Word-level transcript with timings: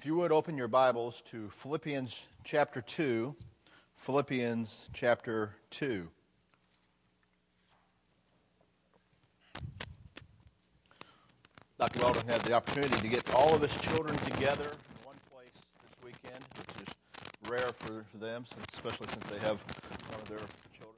If 0.00 0.06
you 0.06 0.14
would 0.14 0.32
open 0.32 0.56
your 0.56 0.66
Bibles 0.66 1.20
to 1.26 1.50
Philippians 1.50 2.24
chapter 2.42 2.80
2, 2.80 3.36
Philippians 3.96 4.88
chapter 4.94 5.56
2. 5.72 6.08
Dr. 11.78 12.00
Weldon 12.00 12.26
had 12.26 12.40
the 12.40 12.54
opportunity 12.54 12.96
to 12.98 13.08
get 13.08 13.34
all 13.34 13.54
of 13.54 13.60
his 13.60 13.78
children 13.82 14.16
together 14.20 14.70
in 14.70 15.04
one 15.04 15.16
place 15.30 15.52
this 15.82 16.02
weekend, 16.02 16.44
which 16.56 16.88
is 16.88 17.50
rare 17.50 17.70
for 17.74 18.06
them, 18.14 18.46
especially 18.72 19.08
since 19.08 19.26
they 19.26 19.38
have 19.40 19.60
one 20.08 20.18
of 20.18 20.28
their 20.30 20.38
children 20.72 20.96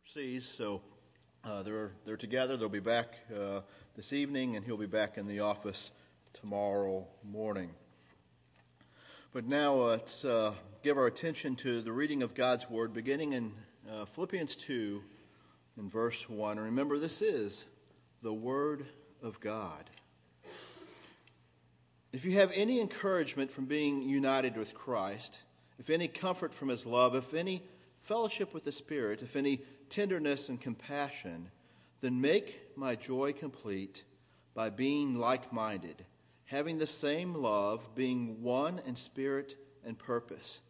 overseas. 0.00 0.48
So 0.48 0.80
uh, 1.44 1.62
they're, 1.62 1.90
they're 2.06 2.16
together. 2.16 2.56
They'll 2.56 2.70
be 2.70 2.80
back 2.80 3.18
uh, 3.38 3.60
this 3.94 4.14
evening, 4.14 4.56
and 4.56 4.64
he'll 4.64 4.78
be 4.78 4.86
back 4.86 5.18
in 5.18 5.26
the 5.26 5.40
office 5.40 5.92
tomorrow 6.32 7.06
morning. 7.22 7.74
But 9.36 9.44
now 9.44 9.74
uh, 9.74 9.84
let's 9.88 10.24
uh, 10.24 10.54
give 10.82 10.96
our 10.96 11.06
attention 11.06 11.56
to 11.56 11.82
the 11.82 11.92
reading 11.92 12.22
of 12.22 12.32
God's 12.32 12.70
Word, 12.70 12.94
beginning 12.94 13.34
in 13.34 13.52
uh, 13.86 14.06
Philippians 14.06 14.56
2, 14.56 15.02
in 15.76 15.90
verse 15.90 16.26
1. 16.26 16.58
Remember, 16.58 16.96
this 16.96 17.20
is 17.20 17.66
the 18.22 18.32
Word 18.32 18.86
of 19.22 19.38
God. 19.38 19.90
If 22.14 22.24
you 22.24 22.32
have 22.38 22.50
any 22.54 22.80
encouragement 22.80 23.50
from 23.50 23.66
being 23.66 24.00
united 24.08 24.56
with 24.56 24.72
Christ, 24.72 25.42
if 25.78 25.90
any 25.90 26.08
comfort 26.08 26.54
from 26.54 26.68
his 26.68 26.86
love, 26.86 27.14
if 27.14 27.34
any 27.34 27.60
fellowship 27.98 28.54
with 28.54 28.64
the 28.64 28.72
Spirit, 28.72 29.22
if 29.22 29.36
any 29.36 29.60
tenderness 29.90 30.48
and 30.48 30.58
compassion, 30.58 31.50
then 32.00 32.22
make 32.22 32.74
my 32.74 32.94
joy 32.94 33.34
complete 33.34 34.04
by 34.54 34.70
being 34.70 35.18
like 35.18 35.52
minded, 35.52 36.06
having 36.46 36.78
the 36.78 36.86
same 36.86 37.34
love, 37.34 37.94
being 37.94 38.42
one 38.42 38.80
in 38.86 38.96
spirit 38.96 39.56
and 39.84 39.98
purpose. 39.98 40.62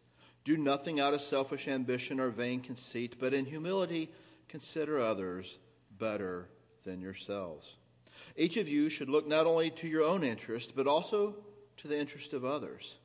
Do 0.43 0.57
nothing 0.57 0.99
out 0.99 1.13
of 1.13 1.21
selfish 1.21 1.67
ambition 1.67 2.19
or 2.19 2.29
vain 2.29 2.61
conceit, 2.61 3.17
but 3.19 3.33
in 3.33 3.45
humility 3.45 4.09
consider 4.47 4.99
others 4.99 5.59
better 5.97 6.49
than 6.83 7.01
yourselves. 7.01 7.75
Each 8.35 8.57
of 8.57 8.67
you 8.67 8.89
should 8.89 9.09
look 9.09 9.27
not 9.27 9.45
only 9.45 9.69
to 9.71 9.87
your 9.87 10.03
own 10.03 10.23
interest, 10.23 10.75
but 10.75 10.87
also 10.87 11.35
to 11.77 11.87
the 11.87 11.99
interest 11.99 12.33
of 12.33 12.45
others. 12.45 12.97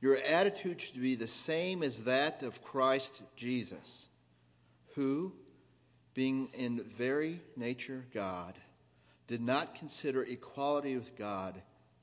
Your 0.00 0.16
attitude 0.16 0.80
should 0.80 1.00
be 1.00 1.14
the 1.14 1.26
same 1.26 1.82
as 1.82 2.04
that 2.04 2.42
of 2.42 2.62
Christ 2.62 3.22
Jesus, 3.36 4.08
who, 4.94 5.32
being 6.14 6.48
in 6.56 6.82
very 6.84 7.40
nature 7.56 8.06
God, 8.12 8.54
did 9.26 9.40
not 9.40 9.74
consider 9.74 10.22
equality 10.22 10.96
with 10.96 11.16
God 11.16 11.60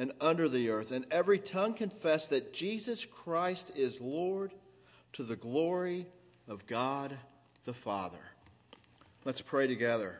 and 0.00 0.12
under 0.18 0.48
the 0.48 0.70
earth, 0.70 0.92
and 0.92 1.04
every 1.10 1.38
tongue 1.38 1.74
confess 1.74 2.26
that 2.28 2.54
Jesus 2.54 3.04
Christ 3.04 3.70
is 3.76 4.00
Lord 4.00 4.54
to 5.12 5.22
the 5.22 5.36
glory 5.36 6.06
of 6.48 6.66
God 6.66 7.18
the 7.66 7.74
Father. 7.74 8.16
Let's 9.26 9.42
pray 9.42 9.66
together. 9.66 10.18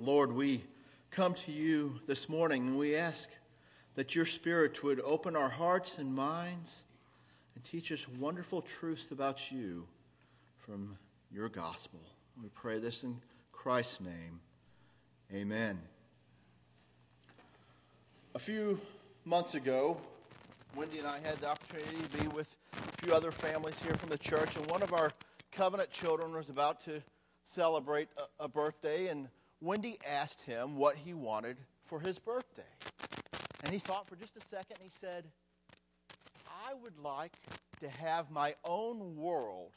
Lord, 0.00 0.32
we 0.32 0.64
come 1.10 1.34
to 1.34 1.52
you 1.52 2.00
this 2.06 2.30
morning 2.30 2.66
and 2.66 2.78
we 2.78 2.96
ask 2.96 3.28
that 3.94 4.14
your 4.14 4.24
Spirit 4.24 4.82
would 4.82 5.00
open 5.00 5.36
our 5.36 5.50
hearts 5.50 5.98
and 5.98 6.14
minds 6.14 6.84
and 7.54 7.62
teach 7.62 7.92
us 7.92 8.08
wonderful 8.08 8.62
truths 8.62 9.10
about 9.10 9.52
you 9.52 9.86
from 10.56 10.96
your 11.30 11.50
gospel. 11.50 12.00
We 12.42 12.48
pray 12.54 12.78
this 12.78 13.02
in 13.04 13.20
Christ's 13.52 14.00
name. 14.00 14.40
Amen. 15.30 15.78
A 18.34 18.38
few 18.38 18.78
months 19.24 19.54
ago, 19.54 19.98
Wendy 20.76 20.98
and 20.98 21.06
I 21.06 21.18
had 21.18 21.38
the 21.38 21.48
opportunity 21.48 21.96
to 21.96 22.22
be 22.22 22.28
with 22.28 22.58
a 22.72 23.02
few 23.02 23.14
other 23.14 23.32
families 23.32 23.80
here 23.80 23.94
from 23.94 24.10
the 24.10 24.18
church, 24.18 24.56
and 24.56 24.70
one 24.70 24.82
of 24.82 24.92
our 24.92 25.10
covenant 25.50 25.90
children 25.90 26.34
was 26.34 26.50
about 26.50 26.80
to 26.80 27.02
celebrate 27.42 28.08
a, 28.18 28.44
a 28.44 28.48
birthday, 28.48 29.06
and 29.06 29.28
Wendy 29.62 29.98
asked 30.06 30.42
him 30.42 30.76
what 30.76 30.96
he 30.96 31.14
wanted 31.14 31.56
for 31.82 32.00
his 32.00 32.18
birthday. 32.18 32.62
And 33.64 33.72
he 33.72 33.78
thought 33.78 34.06
for 34.06 34.14
just 34.14 34.36
a 34.36 34.40
second 34.40 34.76
and 34.76 34.82
he 34.82 34.90
said, 34.90 35.24
I 36.66 36.74
would 36.74 36.98
like 36.98 37.32
to 37.80 37.88
have 37.88 38.30
my 38.30 38.54
own 38.62 39.16
world 39.16 39.72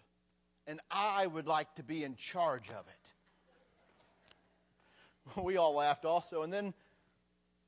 and 0.67 0.79
I 0.91 1.25
would 1.25 1.47
like 1.47 1.73
to 1.75 1.83
be 1.83 2.03
in 2.03 2.15
charge 2.15 2.69
of 2.69 2.85
it. 2.87 3.13
We 5.41 5.57
all 5.57 5.75
laughed 5.75 6.03
also. 6.03 6.43
And 6.43 6.51
then 6.51 6.73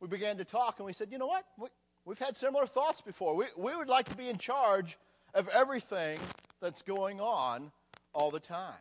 we 0.04 0.10
began 0.10 0.36
to 0.36 0.44
talk 0.44 0.80
and 0.80 0.86
we 0.86 0.92
said, 0.92 1.08
you 1.14 1.18
know 1.18 1.28
what? 1.28 1.46
We, 1.58 1.70
we've 2.04 2.20
had 2.20 2.36
similar 2.36 2.68
thoughts 2.68 3.00
before. 3.00 3.38
We, 3.38 3.46
we 3.56 3.74
would 3.74 3.88
like 3.88 4.10
to 4.10 4.18
be 4.18 4.28
in 4.28 4.38
charge 4.38 4.98
of 5.34 5.48
everything 5.48 6.20
that's 6.60 6.82
going 6.82 7.22
on 7.22 7.72
all 8.14 8.30
the 8.30 8.42
time. 8.42 8.76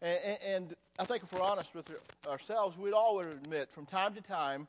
And, 0.00 0.38
and, 0.42 0.74
I 1.00 1.04
think 1.04 1.22
if 1.22 1.32
we're 1.32 1.42
honest 1.42 1.76
with 1.76 1.94
ourselves, 2.26 2.76
we'd 2.76 2.92
all 2.92 3.20
admit 3.20 3.70
from 3.70 3.86
time 3.86 4.14
to 4.14 4.20
time 4.20 4.66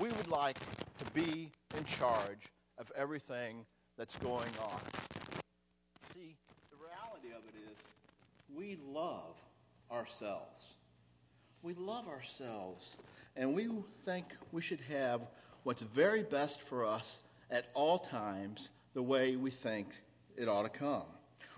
we 0.00 0.08
would 0.08 0.28
like 0.28 0.58
to 0.58 1.04
be 1.12 1.50
in 1.76 1.84
charge 1.84 2.46
of 2.78 2.90
everything 2.96 3.66
that's 3.98 4.16
going 4.16 4.48
on. 4.62 4.80
See, 6.14 6.34
the 6.70 6.78
reality 6.78 7.36
of 7.36 7.42
it 7.46 7.70
is 7.70 7.78
we 8.54 8.78
love 8.90 9.36
ourselves. 9.92 10.76
We 11.62 11.74
love 11.74 12.08
ourselves, 12.08 12.96
and 13.36 13.54
we 13.54 13.68
think 13.90 14.26
we 14.52 14.62
should 14.62 14.80
have 14.90 15.28
what's 15.62 15.82
very 15.82 16.22
best 16.22 16.62
for 16.62 16.84
us 16.84 17.22
at 17.50 17.66
all 17.74 17.98
times 17.98 18.70
the 18.94 19.02
way 19.02 19.36
we 19.36 19.50
think 19.50 20.00
it 20.36 20.48
ought 20.48 20.62
to 20.62 20.68
come. 20.68 21.04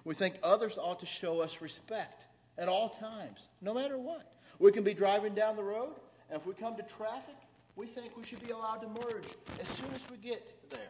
We 0.04 0.14
think 0.14 0.38
others 0.42 0.78
ought 0.78 1.00
to 1.00 1.06
show 1.06 1.40
us 1.40 1.60
respect 1.60 2.26
at 2.56 2.68
all 2.68 2.88
times, 2.88 3.48
no 3.60 3.74
matter 3.74 3.98
what. 3.98 4.32
We 4.58 4.72
can 4.72 4.82
be 4.82 4.94
driving 4.94 5.34
down 5.34 5.56
the 5.56 5.62
road, 5.62 5.94
and 6.30 6.40
if 6.40 6.46
we 6.46 6.54
come 6.54 6.74
to 6.76 6.82
traffic, 6.82 7.36
we 7.76 7.86
think 7.86 8.16
we 8.16 8.24
should 8.24 8.44
be 8.44 8.50
allowed 8.50 8.78
to 8.78 8.88
merge 8.88 9.26
as 9.60 9.68
soon 9.68 9.90
as 9.94 10.04
we 10.10 10.16
get 10.16 10.52
there. 10.70 10.80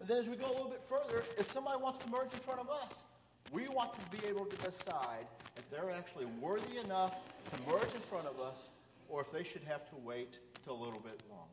And 0.00 0.08
then 0.08 0.18
as 0.18 0.28
we 0.28 0.36
go 0.36 0.46
a 0.46 0.52
little 0.52 0.68
bit 0.68 0.82
further, 0.82 1.24
if 1.38 1.50
somebody 1.52 1.80
wants 1.80 1.98
to 2.00 2.10
merge 2.10 2.32
in 2.32 2.40
front 2.40 2.60
of 2.60 2.68
us, 2.68 3.04
we 3.52 3.68
want 3.68 3.92
to 3.94 4.00
be 4.16 4.26
able 4.28 4.44
to 4.44 4.56
decide 4.56 5.26
if 5.56 5.70
they're 5.70 5.90
actually 5.90 6.26
worthy 6.40 6.78
enough 6.78 7.14
to 7.50 7.72
merge 7.72 7.94
in 7.94 8.00
front 8.00 8.26
of 8.26 8.38
us 8.38 8.68
or 9.10 9.20
if 9.20 9.32
they 9.32 9.42
should 9.42 9.64
have 9.64 9.88
to 9.90 9.96
wait 9.96 10.38
till 10.64 10.74
a 10.74 10.82
little 10.82 11.00
bit 11.00 11.20
longer. 11.28 11.44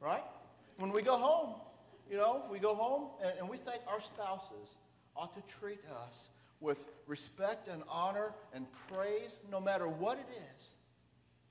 Right? 0.00 0.24
When 0.78 0.92
we 0.92 1.02
go 1.02 1.16
home, 1.16 1.54
you 2.10 2.16
know, 2.16 2.44
we 2.50 2.58
go 2.58 2.74
home 2.74 3.10
and, 3.24 3.32
and 3.38 3.48
we 3.48 3.56
think 3.56 3.80
our 3.86 4.00
spouses 4.00 4.76
ought 5.16 5.32
to 5.34 5.54
treat 5.58 5.80
us 6.04 6.30
with 6.60 6.86
respect 7.06 7.68
and 7.68 7.82
honor 7.88 8.34
and 8.52 8.66
praise, 8.92 9.38
no 9.50 9.60
matter 9.60 9.88
what 9.88 10.18
it 10.18 10.28
is 10.56 10.70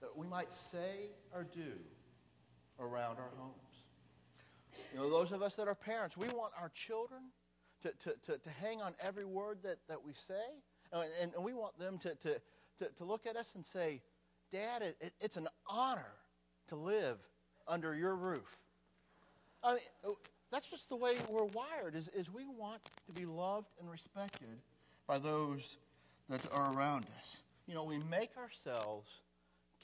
that 0.02 0.16
we 0.16 0.28
might 0.28 0.52
say 0.52 1.12
or 1.34 1.46
do 1.54 1.74
around 2.80 3.18
our 3.18 3.32
homes. 3.38 3.56
You 4.94 5.00
know, 5.00 5.10
those 5.10 5.32
of 5.32 5.42
us 5.42 5.56
that 5.56 5.68
are 5.68 5.76
parents, 5.76 6.18
we 6.18 6.28
want 6.30 6.54
our 6.60 6.70
children 6.70 7.22
to, 7.84 7.92
to, 8.04 8.16
to, 8.26 8.38
to 8.38 8.50
hang 8.62 8.82
on 8.82 8.94
every 9.02 9.26
word 9.26 9.60
that, 9.64 9.78
that 9.88 10.04
we 10.04 10.14
say, 10.14 10.34
and, 10.92 11.32
and 11.36 11.44
we 11.44 11.54
want 11.54 11.78
them 11.80 11.98
to, 12.00 12.16
to, 12.16 12.42
to, 12.80 12.90
to 12.98 13.04
look 13.04 13.26
at 13.26 13.36
us 13.36 13.56
and 13.56 13.66
say, 13.66 14.02
Dad, 14.52 14.82
it, 14.82 14.98
it, 15.00 15.14
it's 15.22 15.38
an 15.38 15.48
honor 15.68 16.12
to 16.68 16.76
live 16.76 17.18
under 17.68 17.96
your 17.96 18.16
roof. 18.16 18.60
I 19.64 19.74
mean, 19.74 20.16
that's 20.52 20.70
just 20.70 20.90
the 20.90 20.96
way 20.96 21.16
we're 21.30 21.46
wired, 21.46 21.96
is, 21.96 22.10
is 22.10 22.32
we 22.32 22.46
want 22.46 22.82
to 23.08 23.14
be 23.14 23.26
loved 23.26 23.68
and 23.80 23.90
respected 23.90 24.60
by 25.08 25.20
those 25.20 25.78
that 26.30 26.42
are 26.52 26.74
around 26.74 27.06
us. 27.18 27.44
You 27.68 27.76
know, 27.76 27.84
we 27.84 28.00
make 28.10 28.32
ourselves 28.38 29.10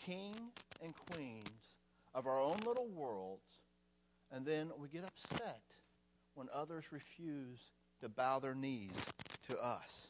king 0.06 0.34
and 0.84 0.94
queens 1.12 1.76
of 2.14 2.28
our 2.28 2.42
own 2.42 2.58
little 2.66 2.88
worlds, 2.88 3.62
and 4.32 4.46
then 4.46 4.72
we 4.78 4.88
get 4.90 5.04
upset 5.04 5.62
when 6.36 6.48
others 6.54 6.92
refuse 6.92 7.60
to 8.02 8.10
bow 8.10 8.40
their 8.40 8.56
knees 8.56 8.92
to 9.48 9.58
us. 9.60 10.08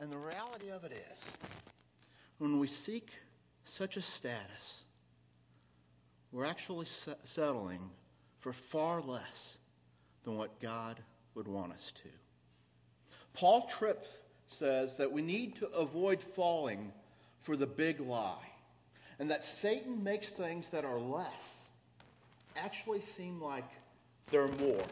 And 0.00 0.10
the 0.10 0.18
reality 0.18 0.70
of 0.70 0.84
it 0.84 0.92
is, 0.92 1.32
when 2.42 2.58
we 2.58 2.66
seek 2.66 3.12
such 3.62 3.96
a 3.96 4.00
status, 4.00 4.82
we're 6.32 6.44
actually 6.44 6.86
settling 6.86 7.88
for 8.40 8.52
far 8.52 9.00
less 9.00 9.58
than 10.24 10.36
what 10.36 10.58
God 10.58 10.98
would 11.36 11.46
want 11.46 11.72
us 11.72 11.92
to. 12.02 12.08
Paul 13.32 13.68
Tripp 13.68 14.04
says 14.48 14.96
that 14.96 15.12
we 15.12 15.22
need 15.22 15.54
to 15.54 15.68
avoid 15.68 16.20
falling 16.20 16.92
for 17.38 17.56
the 17.56 17.68
big 17.68 18.00
lie, 18.00 18.50
and 19.20 19.30
that 19.30 19.44
Satan 19.44 20.02
makes 20.02 20.30
things 20.30 20.68
that 20.70 20.84
are 20.84 20.98
less 20.98 21.68
actually 22.56 23.02
seem 23.02 23.40
like 23.40 23.70
they're 24.32 24.48
more. 24.48 24.84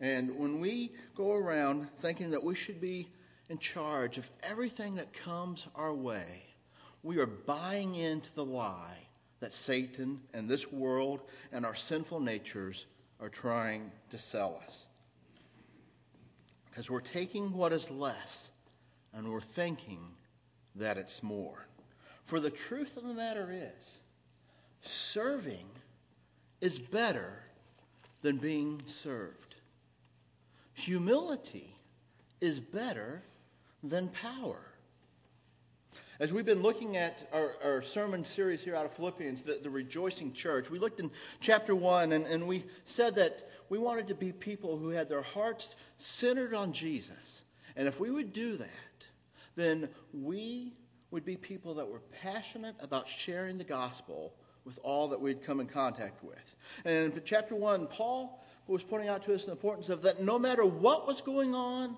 And 0.00 0.38
when 0.38 0.60
we 0.60 0.92
go 1.14 1.32
around 1.32 1.88
thinking 1.96 2.30
that 2.32 2.44
we 2.44 2.54
should 2.54 2.78
be 2.78 3.08
in 3.48 3.58
charge 3.58 4.18
of 4.18 4.30
everything 4.42 4.96
that 4.96 5.12
comes 5.12 5.68
our 5.74 5.94
way, 5.94 6.44
we 7.02 7.18
are 7.18 7.26
buying 7.26 7.94
into 7.94 8.34
the 8.34 8.44
lie 8.44 9.06
that 9.40 9.52
Satan 9.52 10.20
and 10.34 10.48
this 10.48 10.72
world 10.72 11.20
and 11.52 11.64
our 11.64 11.74
sinful 11.74 12.20
natures 12.20 12.86
are 13.20 13.28
trying 13.28 13.90
to 14.10 14.18
sell 14.18 14.60
us. 14.64 14.88
Because 16.68 16.90
we're 16.90 17.00
taking 17.00 17.52
what 17.52 17.72
is 17.72 17.90
less 17.90 18.50
and 19.14 19.30
we're 19.30 19.40
thinking 19.40 20.00
that 20.74 20.98
it's 20.98 21.22
more. 21.22 21.66
For 22.24 22.40
the 22.40 22.50
truth 22.50 22.96
of 22.96 23.04
the 23.04 23.14
matter 23.14 23.50
is, 23.52 23.98
serving 24.80 25.66
is 26.60 26.78
better 26.78 27.44
than 28.22 28.36
being 28.38 28.82
served. 28.86 29.54
Humility 30.74 31.76
is 32.40 32.60
better 32.60 33.22
than 33.88 34.08
power. 34.08 34.60
As 36.18 36.32
we've 36.32 36.46
been 36.46 36.62
looking 36.62 36.96
at 36.96 37.28
our, 37.32 37.56
our, 37.62 37.82
sermon 37.82 38.24
series 38.24 38.64
here 38.64 38.74
out 38.74 38.86
of 38.86 38.92
Philippians, 38.92 39.42
the, 39.42 39.60
the 39.62 39.68
rejoicing 39.68 40.32
church, 40.32 40.70
we 40.70 40.78
looked 40.78 40.98
in 40.98 41.10
chapter 41.40 41.76
1 41.76 42.12
and, 42.12 42.24
and 42.24 42.46
we 42.46 42.64
said 42.84 43.16
that 43.16 43.42
we 43.68 43.76
wanted 43.76 44.08
to 44.08 44.14
be 44.14 44.32
people 44.32 44.78
who 44.78 44.88
had 44.88 45.10
their 45.10 45.20
hearts 45.20 45.76
centered 45.98 46.54
on 46.54 46.72
Jesus. 46.72 47.44
And 47.76 47.86
if 47.86 48.00
we 48.00 48.10
would 48.10 48.32
do 48.32 48.56
that, 48.56 49.06
then 49.56 49.90
we 50.14 50.72
would 51.10 51.26
be 51.26 51.36
people 51.36 51.74
that 51.74 51.86
were 51.86 52.00
passionate 52.22 52.76
about 52.80 53.06
sharing 53.06 53.58
the 53.58 53.64
gospel 53.64 54.34
with 54.64 54.78
all 54.82 55.08
that 55.08 55.20
we'd 55.20 55.42
come 55.42 55.60
in 55.60 55.66
contact 55.66 56.24
with. 56.24 56.56
And 56.86 57.12
in 57.12 57.22
chapter 57.26 57.54
1, 57.54 57.88
Paul 57.88 58.42
was 58.66 58.82
pointing 58.82 59.10
out 59.10 59.22
to 59.24 59.34
us 59.34 59.44
the 59.44 59.52
importance 59.52 59.90
of 59.90 60.02
that 60.02 60.22
no 60.22 60.38
matter 60.38 60.64
what 60.64 61.06
was 61.06 61.20
going 61.20 61.54
on 61.54 61.96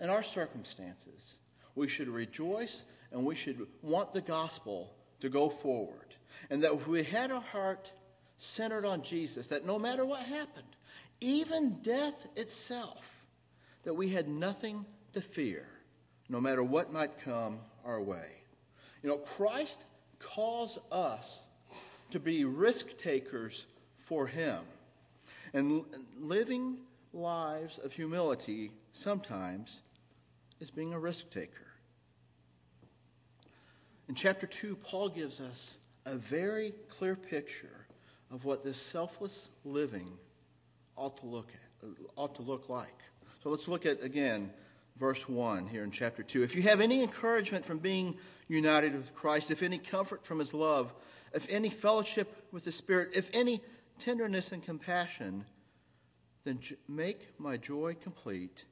in 0.00 0.10
our 0.10 0.22
circumstances, 0.22 1.36
we 1.74 1.88
should 1.88 2.08
rejoice 2.08 2.84
and 3.12 3.24
we 3.24 3.34
should 3.34 3.66
want 3.82 4.12
the 4.12 4.20
gospel 4.20 4.92
to 5.20 5.28
go 5.28 5.48
forward. 5.48 6.16
And 6.50 6.62
that 6.62 6.72
if 6.72 6.86
we 6.86 7.02
had 7.02 7.30
our 7.30 7.40
heart 7.40 7.92
centered 8.38 8.84
on 8.84 9.02
Jesus, 9.02 9.48
that 9.48 9.64
no 9.64 9.78
matter 9.78 10.04
what 10.04 10.22
happened, 10.22 10.66
even 11.20 11.78
death 11.82 12.26
itself, 12.36 13.26
that 13.84 13.94
we 13.94 14.10
had 14.10 14.28
nothing 14.28 14.84
to 15.12 15.20
fear, 15.20 15.66
no 16.28 16.40
matter 16.40 16.62
what 16.62 16.92
might 16.92 17.18
come 17.18 17.60
our 17.84 18.00
way. 18.00 18.42
You 19.02 19.08
know, 19.08 19.18
Christ 19.18 19.86
calls 20.18 20.78
us 20.90 21.46
to 22.10 22.20
be 22.20 22.44
risk 22.44 22.98
takers 22.98 23.66
for 23.96 24.26
Him. 24.26 24.58
And 25.54 25.84
living 26.18 26.78
lives 27.12 27.78
of 27.78 27.92
humility 27.92 28.72
sometimes 28.92 29.82
is 30.60 30.70
being 30.70 30.92
a 30.92 30.98
risk 30.98 31.30
taker. 31.30 31.66
In 34.08 34.14
chapter 34.14 34.46
2, 34.46 34.76
Paul 34.76 35.08
gives 35.08 35.40
us 35.40 35.78
a 36.04 36.16
very 36.16 36.72
clear 36.88 37.16
picture 37.16 37.86
of 38.30 38.44
what 38.44 38.62
this 38.62 38.76
selfless 38.76 39.50
living 39.64 40.18
ought 40.96 41.16
to 41.18 41.26
look 41.26 41.48
at, 41.52 41.88
uh, 41.88 41.92
ought 42.16 42.34
to 42.36 42.42
look 42.42 42.68
like. 42.68 42.98
So 43.42 43.50
let's 43.50 43.68
look 43.68 43.86
at 43.86 44.02
again 44.02 44.52
verse 44.96 45.28
1 45.28 45.66
here 45.66 45.84
in 45.84 45.90
chapter 45.90 46.22
2. 46.22 46.42
If 46.42 46.56
you 46.56 46.62
have 46.62 46.80
any 46.80 47.02
encouragement 47.02 47.64
from 47.64 47.78
being 47.78 48.16
united 48.48 48.94
with 48.94 49.14
Christ, 49.14 49.50
if 49.50 49.62
any 49.62 49.78
comfort 49.78 50.24
from 50.24 50.38
his 50.38 50.54
love, 50.54 50.94
if 51.34 51.46
any 51.52 51.68
fellowship 51.68 52.46
with 52.50 52.64
the 52.64 52.72
Spirit, 52.72 53.10
if 53.14 53.30
any 53.34 53.60
tenderness 53.98 54.52
and 54.52 54.62
compassion, 54.62 55.44
then 56.44 56.60
make 56.88 57.38
my 57.38 57.56
joy 57.56 57.94
complete 58.00 58.64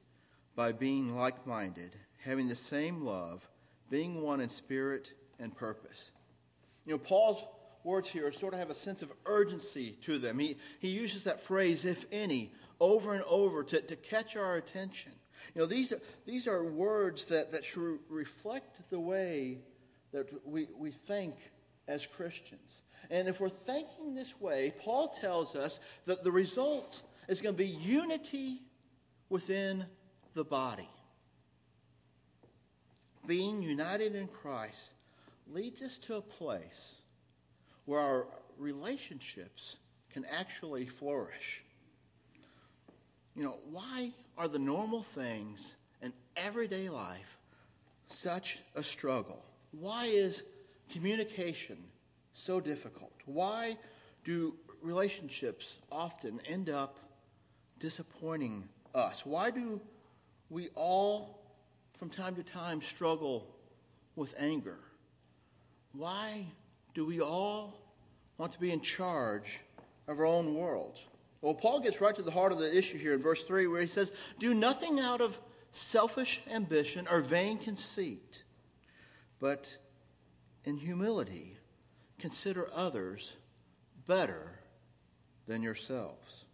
by 0.55 0.71
being 0.71 1.15
like 1.15 1.45
minded, 1.45 1.95
having 2.23 2.47
the 2.47 2.55
same 2.55 3.01
love, 3.01 3.47
being 3.89 4.21
one 4.21 4.41
in 4.41 4.49
spirit 4.49 5.13
and 5.39 5.55
purpose. 5.55 6.11
You 6.85 6.93
know, 6.93 6.97
Paul's 6.99 7.43
words 7.83 8.09
here 8.09 8.31
sort 8.31 8.53
of 8.53 8.59
have 8.59 8.69
a 8.69 8.75
sense 8.75 9.01
of 9.01 9.11
urgency 9.25 9.91
to 10.01 10.17
them. 10.17 10.39
He, 10.39 10.57
he 10.79 10.89
uses 10.89 11.25
that 11.25 11.41
phrase, 11.41 11.85
if 11.85 12.05
any, 12.11 12.51
over 12.79 13.13
and 13.13 13.23
over 13.23 13.63
to, 13.63 13.81
to 13.81 13.95
catch 13.95 14.35
our 14.35 14.55
attention. 14.55 15.11
You 15.53 15.61
know, 15.61 15.67
these, 15.67 15.93
these 16.25 16.47
are 16.47 16.63
words 16.63 17.25
that, 17.27 17.51
that 17.51 17.63
should 17.63 17.99
reflect 18.09 18.89
the 18.89 18.99
way 18.99 19.59
that 20.11 20.29
we, 20.47 20.67
we 20.77 20.91
think 20.91 21.35
as 21.87 22.07
Christians. 22.07 22.81
And 23.11 23.27
if 23.27 23.39
we're 23.39 23.49
thinking 23.49 24.15
this 24.15 24.39
way, 24.39 24.73
Paul 24.81 25.07
tells 25.09 25.55
us 25.55 25.79
that 26.05 26.23
the 26.23 26.31
result 26.31 27.03
is 27.27 27.41
going 27.41 27.55
to 27.55 27.63
be 27.63 27.67
unity 27.67 28.61
within 29.29 29.85
the 30.35 30.43
body. 30.43 30.89
Being 33.25 33.63
united 33.63 34.13
in 34.13 34.27
Christ 34.27 34.93
leads 35.51 35.81
us 35.81 35.97
to 35.99 36.15
a 36.15 36.21
place 36.21 36.99
where 37.85 37.99
our 37.99 38.27
relationships 38.57 39.79
can 40.11 40.25
actually 40.25 40.85
flourish. 40.85 41.63
You 43.35 43.43
know, 43.43 43.57
why 43.71 44.11
are 44.37 44.47
the 44.47 44.59
normal 44.59 45.01
things 45.01 45.75
in 46.01 46.13
everyday 46.35 46.89
life 46.89 47.39
such 48.07 48.61
a 48.75 48.83
struggle? 48.83 49.43
Why 49.71 50.05
is 50.05 50.43
communication 50.91 51.77
so 52.33 52.59
difficult? 52.59 53.13
Why 53.25 53.77
do 54.23 54.55
relationships 54.81 55.79
often 55.91 56.39
end 56.47 56.69
up 56.69 56.99
disappointing 57.79 58.67
us? 58.93 59.25
Why 59.25 59.49
do 59.49 59.81
we 60.49 60.69
all, 60.75 61.41
from 61.97 62.09
time 62.09 62.35
to 62.35 62.43
time, 62.43 62.81
struggle 62.81 63.47
with 64.15 64.33
anger? 64.37 64.79
Why 65.93 66.45
do 66.93 67.05
we 67.05 67.21
all 67.21 67.79
want 68.37 68.51
to 68.53 68.59
be 68.59 68.71
in 68.71 68.81
charge 68.81 69.61
of 70.07 70.19
our 70.19 70.25
own 70.25 70.55
world? 70.55 70.99
Well, 71.41 71.53
Paul 71.53 71.79
gets 71.79 72.01
right 72.01 72.15
to 72.15 72.21
the 72.21 72.31
heart 72.31 72.51
of 72.51 72.59
the 72.59 72.75
issue 72.75 72.97
here 72.97 73.13
in 73.13 73.21
verse 73.21 73.43
3, 73.43 73.67
where 73.67 73.81
he 73.81 73.87
says, 73.87 74.11
Do 74.39 74.53
nothing 74.53 74.99
out 74.99 75.21
of 75.21 75.39
selfish 75.71 76.41
ambition 76.49 77.07
or 77.11 77.19
vain 77.19 77.57
conceit, 77.57 78.43
but 79.39 79.77
in 80.63 80.77
humility 80.77 81.57
consider 82.17 82.67
others 82.73 83.35
better 84.07 84.59
than 85.47 85.61
yourselves. 85.61 86.44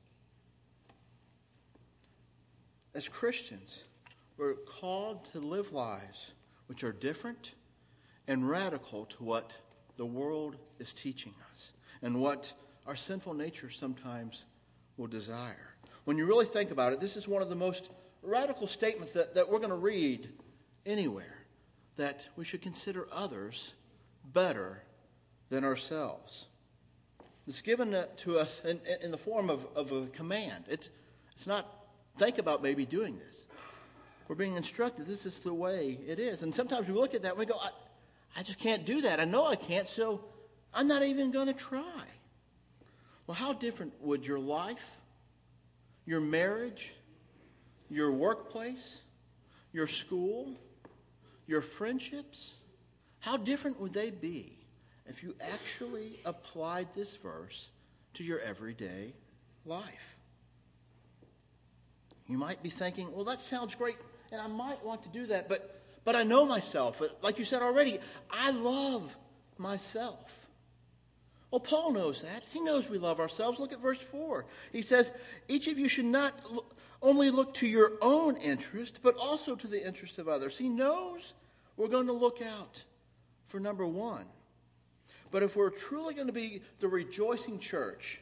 As 2.94 3.08
Christians, 3.08 3.86
we're 4.38 4.56
called 4.56 5.24
to 5.26 5.40
live 5.40 5.72
lives 5.72 6.34
which 6.68 6.84
are 6.84 6.92
different 6.92 7.56
and 8.28 8.50
radical 8.50 9.06
to 9.06 9.24
what 9.24 9.58
the 9.96 10.06
world 10.06 10.58
is 10.78 10.92
teaching 10.92 11.34
us 11.50 11.74
and 12.02 12.20
what 12.22 12.54
our 12.86 12.96
sinful 12.96 13.34
nature 13.34 13.70
sometimes 13.70 14.46
will 14.98 15.08
desire. 15.08 15.76
When 16.04 16.18
you 16.18 16.26
really 16.26 16.46
think 16.46 16.72
about 16.72 16.92
it, 16.92 17.00
this 17.00 17.16
is 17.16 17.28
one 17.28 17.42
of 17.42 17.50
the 17.50 17.56
most 17.56 17.92
radical 18.22 18.68
statements 18.68 19.14
that, 19.14 19.36
that 19.36 19.50
we're 19.50 19.60
going 19.60 19.70
to 19.70 19.76
read 19.76 20.28
anywhere 20.86 21.46
that 21.96 22.28
we 22.36 22.44
should 22.44 22.62
consider 22.62 23.08
others 23.12 23.76
better 24.34 24.84
than 25.50 25.64
ourselves. 25.64 26.48
It's 27.48 27.62
given 27.62 27.96
to 28.18 28.38
us 28.38 28.62
in, 28.66 28.82
in 29.02 29.12
the 29.12 29.18
form 29.18 29.50
of, 29.50 29.66
of 29.76 29.92
a 29.92 30.08
command. 30.08 30.66
It's, 30.68 30.90
it's 31.32 31.48
not 31.48 31.81
think 32.18 32.38
about 32.38 32.62
maybe 32.62 32.86
doing 32.86 33.18
this. 33.18 33.48
We're 34.28 34.36
being 34.36 34.56
instructed. 34.56 35.06
This 35.06 35.26
is 35.26 35.42
the 35.42 35.54
way 35.54 36.00
it 36.08 36.18
is. 36.18 36.44
And 36.44 36.56
sometimes 36.56 36.88
we 36.88 36.94
look 36.94 37.14
at 37.14 37.24
that 37.24 37.32
and 37.32 37.40
we 37.40 37.46
go, 37.46 37.60
I 38.38 38.44
just 38.44 38.60
can't 38.60 38.86
do 38.86 39.02
that. 39.02 39.20
I 39.20 39.26
know 39.26 39.46
I 39.46 39.56
can't, 39.56 39.88
so 39.88 40.24
I'm 40.74 40.88
not 40.88 41.04
even 41.04 41.32
going 41.32 41.48
to 41.48 41.54
try. 41.54 42.04
Well, 43.28 43.36
how 43.36 43.54
different 43.54 43.94
would 44.02 44.26
your 44.26 44.40
life, 44.40 45.02
your 46.06 46.22
marriage, 46.22 46.96
your 47.90 48.14
workplace, 48.14 49.02
your 49.74 49.88
school, 49.88 50.56
your 51.46 51.62
friendships, 51.62 52.56
how 53.20 53.36
different 53.38 53.80
would 53.80 53.94
they 53.94 54.12
be 54.12 54.58
if 55.06 55.24
you 55.24 55.36
actually 55.54 56.20
applied 56.26 56.94
this 56.94 57.16
verse 57.18 57.70
to 58.14 58.24
your 58.24 58.40
everyday 58.40 59.14
life? 59.66 60.21
You 62.28 62.38
might 62.38 62.64
be 62.64 62.70
thinking, 62.70 63.12
well, 63.14 63.26
that 63.26 63.40
sounds 63.40 63.76
great, 63.76 63.98
and 64.32 64.40
I 64.40 64.48
might 64.48 64.84
want 64.86 65.04
to 65.04 65.10
do 65.10 65.26
that, 65.28 65.50
but 65.50 65.82
but 66.04 66.16
I 66.16 66.24
know 66.24 66.46
myself. 66.46 67.02
Uh, 67.02 67.08
like 67.22 67.38
you 67.38 67.46
said 67.46 67.62
already, 67.62 68.00
I 68.30 68.52
love 68.52 69.16
myself. 69.58 70.48
Well, 71.52 71.60
Paul 71.60 71.92
knows 71.92 72.22
that. 72.22 72.46
He 72.46 72.62
knows 72.62 72.90
we 72.90 72.98
love 72.98 73.20
ourselves. 73.20 73.60
Look 73.60 73.74
at 73.74 73.82
verse 73.82 74.00
4. 74.00 74.46
He 74.72 74.82
says, 74.82 75.12
Each 75.48 75.68
of 75.68 75.78
you 75.78 75.88
should 75.88 76.06
not 76.06 76.34
only 77.02 77.30
look 77.30 77.54
to 77.56 77.68
your 77.68 77.92
own 78.02 78.38
interest, 78.38 79.02
but 79.04 79.16
also 79.18 79.56
to 79.56 79.68
the 79.68 79.86
interest 79.86 80.18
of 80.18 80.28
others. 80.28 80.58
He 80.58 80.70
knows 80.70 81.34
we're 81.76 81.90
going 81.90 82.08
to 82.08 82.14
look 82.14 82.42
out 82.42 82.84
for 83.48 83.60
number 83.60 83.86
one. 83.86 84.26
But 85.30 85.44
if 85.44 85.56
we're 85.56 85.70
truly 85.70 86.14
going 86.14 86.28
to 86.28 86.34
be 86.34 86.62
the 86.80 86.88
rejoicing 86.88 87.60
church, 87.60 88.22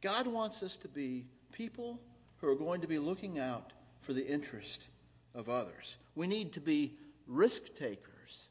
God 0.00 0.26
wants 0.26 0.62
us 0.62 0.76
to 0.78 0.88
be 0.88 1.26
people 1.52 2.00
who 2.42 2.48
are 2.48 2.56
going 2.56 2.80
to 2.80 2.88
be 2.88 2.98
looking 2.98 3.38
out 3.38 3.72
for 4.02 4.12
the 4.12 4.26
interest 4.26 4.88
of 5.34 5.48
others. 5.48 5.96
We 6.14 6.26
need 6.26 6.52
to 6.54 6.60
be 6.60 6.92
risk 7.26 7.74
takers 7.76 8.48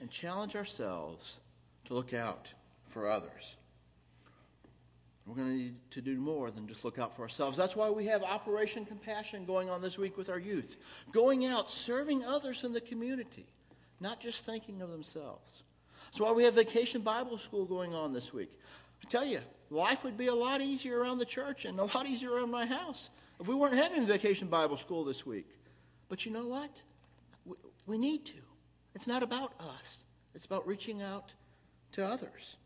and 0.00 0.08
challenge 0.08 0.56
ourselves 0.56 1.40
to 1.84 1.94
look 1.94 2.14
out 2.14 2.54
for 2.84 3.08
others. 3.08 3.56
We're 5.26 5.34
going 5.34 5.48
to 5.48 5.54
need 5.54 5.74
to 5.90 6.00
do 6.00 6.18
more 6.18 6.50
than 6.50 6.66
just 6.66 6.84
look 6.84 6.98
out 6.98 7.14
for 7.14 7.22
ourselves. 7.22 7.56
That's 7.56 7.76
why 7.76 7.90
we 7.90 8.06
have 8.06 8.22
Operation 8.22 8.84
Compassion 8.84 9.44
going 9.44 9.68
on 9.68 9.82
this 9.82 9.98
week 9.98 10.16
with 10.16 10.30
our 10.30 10.38
youth. 10.38 10.76
Going 11.12 11.44
out, 11.44 11.70
serving 11.70 12.24
others 12.24 12.64
in 12.64 12.72
the 12.72 12.80
community, 12.80 13.46
not 14.00 14.20
just 14.20 14.44
thinking 14.44 14.80
of 14.80 14.90
themselves. 14.90 15.62
That's 16.06 16.20
why 16.20 16.32
we 16.32 16.44
have 16.44 16.54
Vacation 16.54 17.02
Bible 17.02 17.38
School 17.38 17.64
going 17.64 17.94
on 17.94 18.12
this 18.12 18.32
week. 18.32 18.50
I 19.02 19.08
tell 19.08 19.24
you, 19.24 19.40
life 19.70 20.04
would 20.04 20.16
be 20.16 20.26
a 20.26 20.34
lot 20.34 20.60
easier 20.60 20.98
around 20.98 21.18
the 21.18 21.24
church 21.24 21.64
and 21.64 21.78
a 21.78 21.84
lot 21.84 22.06
easier 22.06 22.32
around 22.32 22.50
my 22.50 22.66
house 22.66 23.10
if 23.40 23.48
we 23.48 23.54
weren't 23.54 23.76
having 23.76 24.04
Vacation 24.04 24.48
Bible 24.48 24.76
School 24.76 25.04
this 25.04 25.26
week. 25.26 25.48
But 26.08 26.24
you 26.24 26.32
know 26.32 26.46
what? 26.46 26.82
We, 27.44 27.56
we 27.86 27.98
need 27.98 28.24
to. 28.26 28.38
It's 28.94 29.06
not 29.06 29.22
about 29.22 29.54
us, 29.58 30.04
it's 30.34 30.44
about 30.44 30.66
reaching 30.66 31.02
out 31.02 31.32
to 31.92 32.04
others. 32.04 32.56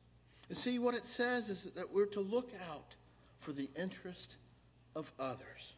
And 0.49 0.57
see, 0.57 0.79
what 0.79 0.95
it 0.95 1.05
says 1.05 1.49
is 1.49 1.65
that 1.75 1.93
we're 1.93 2.07
to 2.07 2.21
look 2.21 2.53
out 2.71 2.95
for 3.41 3.53
the 3.53 3.69
interest 3.77 4.37
of 4.95 5.11
others. 5.19 5.75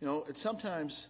You 0.00 0.06
know, 0.06 0.24
it's 0.28 0.40
sometimes 0.40 1.08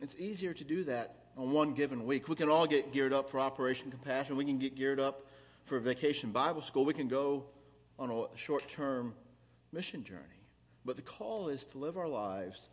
it's 0.00 0.16
easier 0.18 0.52
to 0.52 0.64
do 0.64 0.84
that 0.84 1.16
on 1.36 1.52
one 1.52 1.72
given 1.74 2.04
week. 2.04 2.28
We 2.28 2.36
can 2.36 2.48
all 2.48 2.66
get 2.66 2.92
geared 2.92 3.12
up 3.12 3.30
for 3.30 3.40
Operation 3.40 3.90
Compassion. 3.90 4.36
We 4.36 4.44
can 4.44 4.58
get 4.58 4.76
geared 4.76 5.00
up 5.00 5.23
for 5.64 5.78
Vacation 5.80 6.30
Bible 6.30 6.62
School. 6.62 6.84
We 6.84 6.94
can 6.94 7.08
go 7.08 7.44
on 7.98 8.10
a 8.10 8.36
short-term 8.36 9.14
mission 9.72 10.04
journey. 10.04 10.20
But 10.84 10.96
the 10.96 11.02
call 11.02 11.48
is 11.48 11.64
to 11.64 11.78
live 11.78 11.96
our 11.96 12.08
lives 12.08 12.68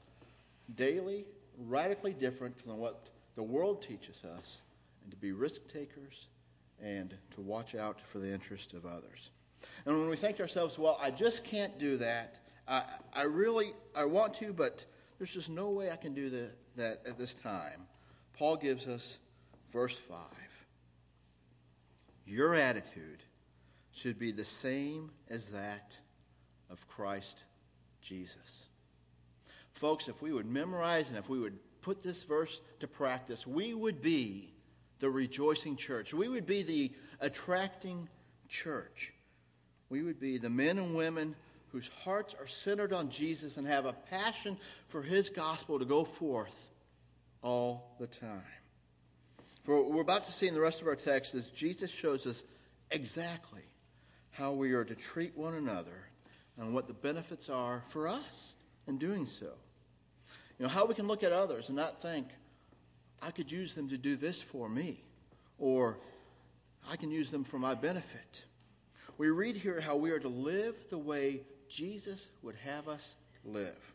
daily, 0.75 1.25
radically 1.57 2.13
different 2.13 2.57
than 2.65 2.77
what 2.77 3.10
the 3.36 3.43
world 3.43 3.81
teaches 3.81 4.24
us, 4.25 4.62
and 5.03 5.12
to 5.12 5.17
be 5.17 5.31
risk 5.31 5.67
takers 5.67 6.27
and 6.83 7.15
to 7.36 7.41
watch 7.41 7.75
out 7.75 8.01
for 8.01 8.19
the 8.19 8.31
interest 8.31 8.74
of 8.74 8.86
others. 8.86 9.31
And 9.86 9.98
when 9.98 10.10
we 10.10 10.15
think 10.15 10.38
to 10.38 10.43
ourselves, 10.43 10.77
well, 10.77 10.98
I 11.01 11.12
just 11.12 11.43
can't 11.43 11.77
do 11.77 11.98
that. 11.98 12.39
I, 12.67 12.83
I 13.13 13.24
really, 13.24 13.71
I 13.95 14.05
want 14.05 14.33
to, 14.36 14.53
but 14.53 14.86
there's 15.17 15.33
just 15.33 15.50
no 15.50 15.69
way 15.69 15.91
I 15.91 15.95
can 15.95 16.13
do 16.13 16.29
that, 16.29 16.55
that 16.75 17.01
at 17.07 17.17
this 17.17 17.33
time. 17.33 17.86
Paul 18.33 18.57
gives 18.57 18.88
us 18.88 19.19
verse 19.71 19.98
5. 19.98 20.17
Your 22.25 22.55
attitude 22.55 23.23
should 23.91 24.17
be 24.17 24.31
the 24.31 24.43
same 24.43 25.11
as 25.29 25.51
that 25.51 25.99
of 26.69 26.87
Christ 26.87 27.45
Jesus. 28.01 28.67
Folks, 29.71 30.07
if 30.07 30.21
we 30.21 30.31
would 30.31 30.45
memorize 30.45 31.09
and 31.09 31.17
if 31.17 31.29
we 31.29 31.39
would 31.39 31.57
put 31.81 32.01
this 32.03 32.23
verse 32.23 32.61
to 32.79 32.87
practice, 32.87 33.45
we 33.45 33.73
would 33.73 34.01
be 34.01 34.53
the 34.99 35.09
rejoicing 35.09 35.75
church. 35.75 36.13
We 36.13 36.29
would 36.29 36.45
be 36.45 36.63
the 36.63 36.91
attracting 37.19 38.07
church. 38.47 39.13
We 39.89 40.03
would 40.03 40.19
be 40.19 40.37
the 40.37 40.49
men 40.49 40.77
and 40.77 40.95
women 40.95 41.35
whose 41.71 41.89
hearts 42.03 42.35
are 42.39 42.47
centered 42.47 42.93
on 42.93 43.09
Jesus 43.09 43.57
and 43.57 43.65
have 43.65 43.85
a 43.85 43.93
passion 43.93 44.57
for 44.87 45.01
his 45.01 45.29
gospel 45.29 45.79
to 45.79 45.85
go 45.85 46.03
forth 46.03 46.69
all 47.41 47.95
the 47.99 48.07
time. 48.07 48.61
For 49.62 49.82
what 49.82 49.91
we're 49.91 50.01
about 50.01 50.24
to 50.24 50.32
see 50.32 50.48
in 50.48 50.53
the 50.53 50.62
rest 50.62 50.82
of 50.82 50.88
our 50.88 50.96
text 50.96 51.36
is 51.36 51.50
Jesus 51.50 51.91
shows 51.91 52.25
us 52.25 52.44
exactly 52.89 53.62
how 54.32 54.53
we 54.53 54.74
are 54.74 54.84
to 54.84 54.96
treat 54.96 55.38
one 55.38 55.53
another 55.53 56.08
and 56.58 56.74
what 56.74 56.88
the 56.88 56.94
benefits 56.94 57.50
are 57.50 57.84
for 57.88 58.08
us 58.08 58.56
in 58.88 58.98
doing 58.98 59.25
so. 59.25 59.51
You 60.58 60.65
know, 60.65 60.70
how 60.70 60.86
we 60.86 60.96
can 60.96 61.08
look 61.08 61.24
at 61.24 61.32
others 61.32 61.70
and 61.70 61.75
not 61.75 62.01
think, 62.01 62.27
I 63.22 63.30
could 63.30 63.51
use 63.51 63.75
them 63.75 63.88
to 63.89 63.98
do 63.98 64.15
this 64.15 64.41
for 64.41 64.68
me, 64.68 65.03
or 65.60 65.98
I 66.89 66.96
can 66.96 67.12
use 67.12 67.30
them 67.30 67.44
for 67.44 67.60
my 67.60 67.75
benefit. 67.75 68.46
We 69.18 69.30
read 69.30 69.56
here 69.58 69.80
how 69.80 69.96
we 69.96 70.12
are 70.12 70.20
to 70.20 70.27
live 70.27 70.75
the 70.89 70.98
way 70.98 71.41
Jesus 71.70 72.30
would 72.41 72.56
have 72.65 72.88
us 72.88 73.15
live. 73.46 73.94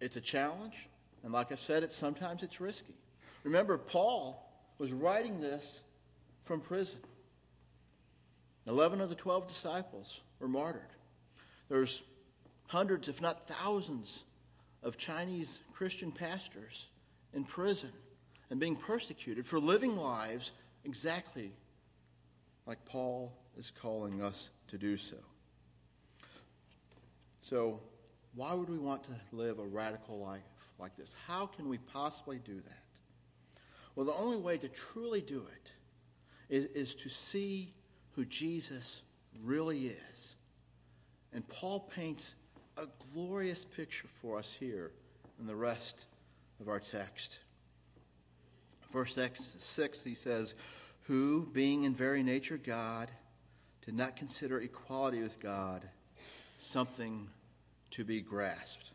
It's 0.00 0.16
a 0.16 0.20
challenge, 0.20 0.88
and 1.22 1.32
like 1.32 1.52
I 1.52 1.54
said, 1.54 1.82
it's 1.82 1.96
sometimes 1.96 2.42
it's 2.42 2.60
risky. 2.60 2.94
Remember, 3.44 3.78
Paul 3.78 4.46
was 4.78 4.92
writing 4.92 5.40
this 5.40 5.80
from 6.42 6.60
prison. 6.60 7.00
Eleven 8.68 9.00
of 9.00 9.08
the 9.08 9.14
twelve 9.14 9.48
disciples 9.48 10.20
were 10.38 10.48
martyred. 10.48 10.82
There's 11.68 12.02
hundreds, 12.68 13.08
if 13.08 13.20
not 13.20 13.48
thousands, 13.48 14.24
of 14.82 14.96
Chinese 14.96 15.60
Christian 15.72 16.12
pastors 16.12 16.86
in 17.34 17.44
prison 17.44 17.90
and 18.50 18.58
being 18.58 18.76
persecuted 18.76 19.46
for 19.46 19.58
living 19.58 19.96
lives 19.96 20.52
exactly 20.84 21.52
like 22.66 22.84
Paul 22.84 23.32
is 23.56 23.70
calling 23.70 24.22
us 24.22 24.50
to 24.68 24.78
do 24.78 24.96
so. 24.96 25.16
So, 27.42 27.80
why 28.34 28.54
would 28.54 28.68
we 28.68 28.78
want 28.78 29.04
to 29.04 29.12
live 29.32 29.58
a 29.58 29.64
radical 29.64 30.18
life 30.20 30.42
like 30.78 30.96
this? 30.96 31.16
How 31.26 31.46
can 31.46 31.68
we 31.68 31.78
possibly 31.78 32.38
do 32.38 32.54
that? 32.54 32.79
Well, 33.94 34.06
the 34.06 34.14
only 34.14 34.36
way 34.36 34.58
to 34.58 34.68
truly 34.68 35.20
do 35.20 35.46
it 35.56 35.72
is, 36.48 36.64
is 36.66 36.94
to 36.96 37.08
see 37.08 37.72
who 38.12 38.24
Jesus 38.24 39.02
really 39.42 39.92
is. 40.12 40.36
And 41.32 41.46
Paul 41.48 41.80
paints 41.80 42.34
a 42.76 42.86
glorious 43.12 43.64
picture 43.64 44.08
for 44.08 44.38
us 44.38 44.56
here 44.58 44.92
in 45.38 45.46
the 45.46 45.56
rest 45.56 46.06
of 46.60 46.68
our 46.68 46.80
text. 46.80 47.40
Verse 48.92 49.14
6, 49.14 50.02
he 50.02 50.14
says, 50.14 50.54
Who, 51.02 51.46
being 51.52 51.84
in 51.84 51.94
very 51.94 52.22
nature 52.22 52.58
God, 52.58 53.10
did 53.84 53.94
not 53.94 54.16
consider 54.16 54.58
equality 54.58 55.20
with 55.22 55.40
God 55.40 55.88
something 56.56 57.28
to 57.90 58.04
be 58.04 58.20
grasped. 58.20 58.90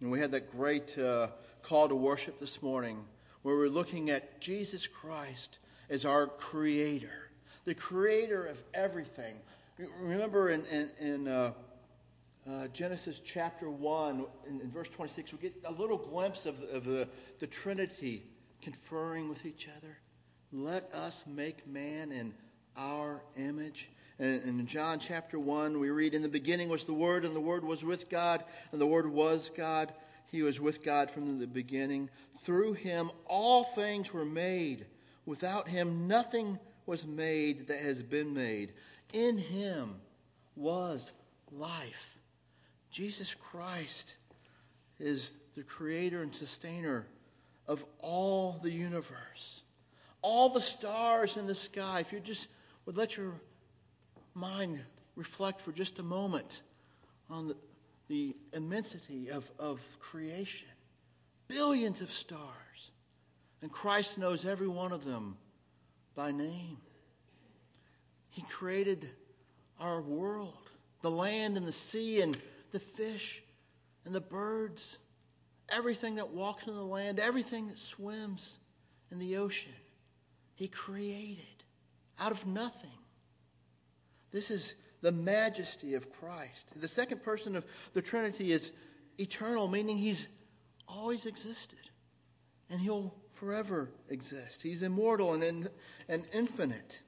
And 0.00 0.10
we 0.10 0.20
had 0.20 0.30
that 0.32 0.50
great 0.52 0.96
uh, 0.98 1.28
call 1.62 1.88
to 1.88 1.94
worship 1.94 2.38
this 2.38 2.62
morning 2.62 3.04
where 3.42 3.56
we're 3.56 3.68
looking 3.68 4.10
at 4.10 4.40
Jesus 4.40 4.86
Christ 4.86 5.58
as 5.88 6.04
our 6.04 6.26
creator, 6.26 7.30
the 7.64 7.74
creator 7.74 8.44
of 8.46 8.62
everything. 8.74 9.34
Remember 10.00 10.50
in, 10.50 10.64
in, 10.66 10.90
in 11.00 11.28
uh, 11.28 11.52
uh, 12.48 12.68
Genesis 12.68 13.20
chapter 13.20 13.70
1, 13.70 14.24
in, 14.46 14.60
in, 14.60 14.70
verse 14.70 14.88
26, 14.88 15.32
we 15.32 15.38
get 15.38 15.54
a 15.64 15.72
little 15.72 15.96
glimpse 15.96 16.46
of, 16.46 16.62
of 16.72 16.84
the, 16.84 17.08
the 17.38 17.46
Trinity 17.46 18.22
conferring 18.62 19.28
with 19.28 19.46
each 19.46 19.68
other. 19.76 19.98
Let 20.52 20.92
us 20.94 21.24
make 21.26 21.66
man 21.66 22.12
in 22.12 22.34
our 22.76 23.22
image. 23.36 23.90
And 24.18 24.42
in 24.42 24.66
John 24.66 24.98
chapter 24.98 25.38
1, 25.38 25.78
we 25.78 25.90
read, 25.90 26.12
In 26.12 26.22
the 26.22 26.28
beginning 26.28 26.68
was 26.68 26.84
the 26.84 26.92
Word, 26.92 27.24
and 27.24 27.34
the 27.34 27.40
Word 27.40 27.64
was 27.64 27.84
with 27.84 28.10
God, 28.10 28.44
and 28.72 28.80
the 28.80 28.86
Word 28.86 29.06
was 29.06 29.50
God. 29.50 29.92
He 30.30 30.42
was 30.42 30.60
with 30.60 30.84
God 30.84 31.10
from 31.10 31.38
the 31.38 31.46
beginning. 31.46 32.10
Through 32.32 32.74
him, 32.74 33.10
all 33.26 33.64
things 33.64 34.12
were 34.12 34.24
made. 34.24 34.86
Without 35.26 35.68
him, 35.68 36.06
nothing 36.06 36.58
was 36.86 37.06
made 37.06 37.66
that 37.68 37.80
has 37.80 38.02
been 38.02 38.32
made. 38.32 38.72
In 39.12 39.38
him 39.38 39.96
was 40.56 41.12
life 41.52 42.20
Jesus 42.90 43.34
Christ 43.34 44.16
is 44.98 45.34
the 45.56 45.62
creator 45.62 46.22
and 46.22 46.34
sustainer 46.34 47.06
of 47.66 47.84
all 48.00 48.58
the 48.62 48.70
universe, 48.70 49.62
all 50.22 50.48
the 50.48 50.60
stars 50.60 51.36
in 51.36 51.46
the 51.46 51.54
sky. 51.54 52.00
If 52.00 52.12
you 52.12 52.20
just 52.20 52.48
would 52.84 52.96
let 52.96 53.16
your 53.16 53.32
mind 54.34 54.80
reflect 55.14 55.60
for 55.60 55.72
just 55.72 56.00
a 56.00 56.02
moment 56.02 56.62
on 57.30 57.48
the, 57.48 57.56
the 58.10 58.34
immensity 58.52 59.30
of, 59.30 59.48
of 59.56 59.80
creation, 60.00 60.66
billions 61.46 62.00
of 62.00 62.10
stars, 62.10 62.90
and 63.62 63.70
Christ 63.70 64.18
knows 64.18 64.44
every 64.44 64.66
one 64.66 64.90
of 64.90 65.04
them 65.04 65.36
by 66.16 66.32
name. 66.32 66.78
He 68.30 68.42
created 68.42 69.10
our 69.78 70.02
world, 70.02 70.70
the 71.02 71.10
land 71.10 71.56
and 71.56 71.64
the 71.64 71.72
sea, 71.72 72.20
and 72.20 72.36
the 72.72 72.80
fish 72.80 73.44
and 74.04 74.12
the 74.12 74.20
birds, 74.20 74.98
everything 75.68 76.16
that 76.16 76.30
walks 76.30 76.66
in 76.66 76.74
the 76.74 76.82
land, 76.82 77.20
everything 77.20 77.68
that 77.68 77.78
swims 77.78 78.58
in 79.12 79.20
the 79.20 79.36
ocean. 79.36 79.72
He 80.56 80.66
created 80.66 81.62
out 82.18 82.32
of 82.32 82.44
nothing. 82.44 82.90
This 84.32 84.50
is 84.50 84.74
the 85.00 85.12
majesty 85.12 85.94
of 85.94 86.10
Christ. 86.10 86.72
The 86.76 86.88
second 86.88 87.22
person 87.22 87.56
of 87.56 87.64
the 87.92 88.02
Trinity 88.02 88.52
is 88.52 88.72
eternal, 89.18 89.68
meaning 89.68 89.98
he's 89.98 90.28
always 90.88 91.26
existed 91.26 91.78
and 92.68 92.80
he'll 92.80 93.14
forever 93.28 93.90
exist. 94.08 94.62
He's 94.62 94.82
immortal 94.82 95.34
and, 95.34 95.68
and 96.08 96.28
infinite. 96.32 97.02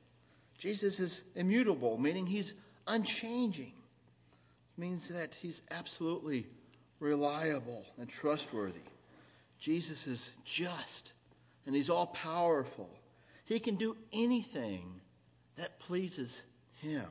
Jesus 0.58 1.00
is 1.00 1.24
immutable, 1.36 1.98
meaning 1.98 2.26
he's 2.26 2.54
unchanging. 2.86 3.72
It 3.72 4.80
means 4.80 5.08
that 5.08 5.36
he's 5.36 5.62
absolutely 5.70 6.46
reliable 6.98 7.86
and 7.98 8.08
trustworthy. 8.08 8.80
Jesus 9.58 10.06
is 10.06 10.32
just 10.44 11.12
and 11.66 11.74
he's 11.74 11.90
all 11.90 12.06
powerful. 12.06 12.90
He 13.44 13.60
can 13.60 13.76
do 13.76 13.96
anything 14.12 15.00
that 15.56 15.78
pleases 15.78 16.44
him. 16.80 17.06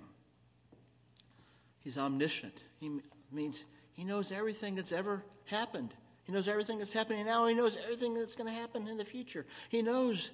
He's 1.82 1.98
omniscient. 1.98 2.64
He 2.80 3.02
means 3.32 3.66
he 3.94 4.04
knows 4.04 4.32
everything 4.32 4.76
that's 4.76 4.92
ever 4.92 5.24
happened. 5.46 5.94
He 6.24 6.32
knows 6.32 6.48
everything 6.48 6.78
that's 6.78 6.94
happening 6.94 7.26
now. 7.26 7.48
He 7.48 7.56
knows 7.56 7.78
everything 7.84 8.14
that's 8.14 8.36
going 8.36 8.48
to 8.48 8.58
happen 8.58 8.88
in 8.88 8.98
the 8.98 9.06
future. 9.06 9.46
He 9.70 9.82
knows 9.82 10.32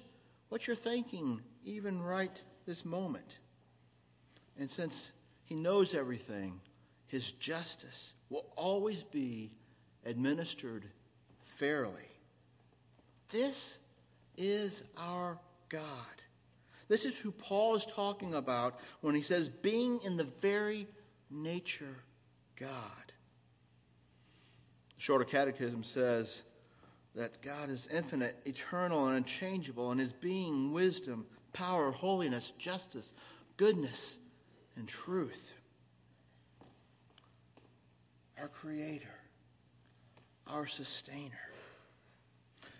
what 0.48 0.66
you're 0.66 0.76
thinking, 0.76 1.40
even 1.64 2.00
right 2.00 2.42
this 2.66 2.84
moment. 2.84 3.38
And 4.58 4.70
since 4.70 5.12
he 5.44 5.54
knows 5.54 5.94
everything, 5.94 6.60
his 7.06 7.32
justice 7.32 8.14
will 8.28 8.46
always 8.56 9.02
be 9.02 9.52
administered 10.04 10.84
fairly. 11.42 12.08
This 13.30 13.78
is 14.36 14.84
our 14.96 15.38
God. 15.68 15.82
This 16.88 17.04
is 17.04 17.18
who 17.18 17.30
Paul 17.30 17.76
is 17.76 17.84
talking 17.84 18.34
about 18.34 18.78
when 19.00 19.14
he 19.14 19.22
says, 19.22 19.48
being 19.48 20.00
in 20.04 20.16
the 20.16 20.24
very 20.24 20.86
nature 21.30 21.96
God. 22.56 23.12
The 24.96 25.00
Shorter 25.00 25.24
Catechism 25.24 25.84
says 25.84 26.44
that 27.14 27.40
God 27.42 27.70
is 27.70 27.88
infinite, 27.88 28.36
eternal, 28.44 29.06
and 29.06 29.16
unchangeable 29.16 29.92
in 29.92 29.98
his 29.98 30.12
being, 30.12 30.72
wisdom, 30.72 31.26
power, 31.52 31.90
holiness, 31.90 32.52
justice, 32.52 33.14
goodness, 33.56 34.18
and 34.76 34.88
truth. 34.88 35.54
Our 38.40 38.48
Creator, 38.48 39.08
our 40.46 40.66
Sustainer. 40.66 41.48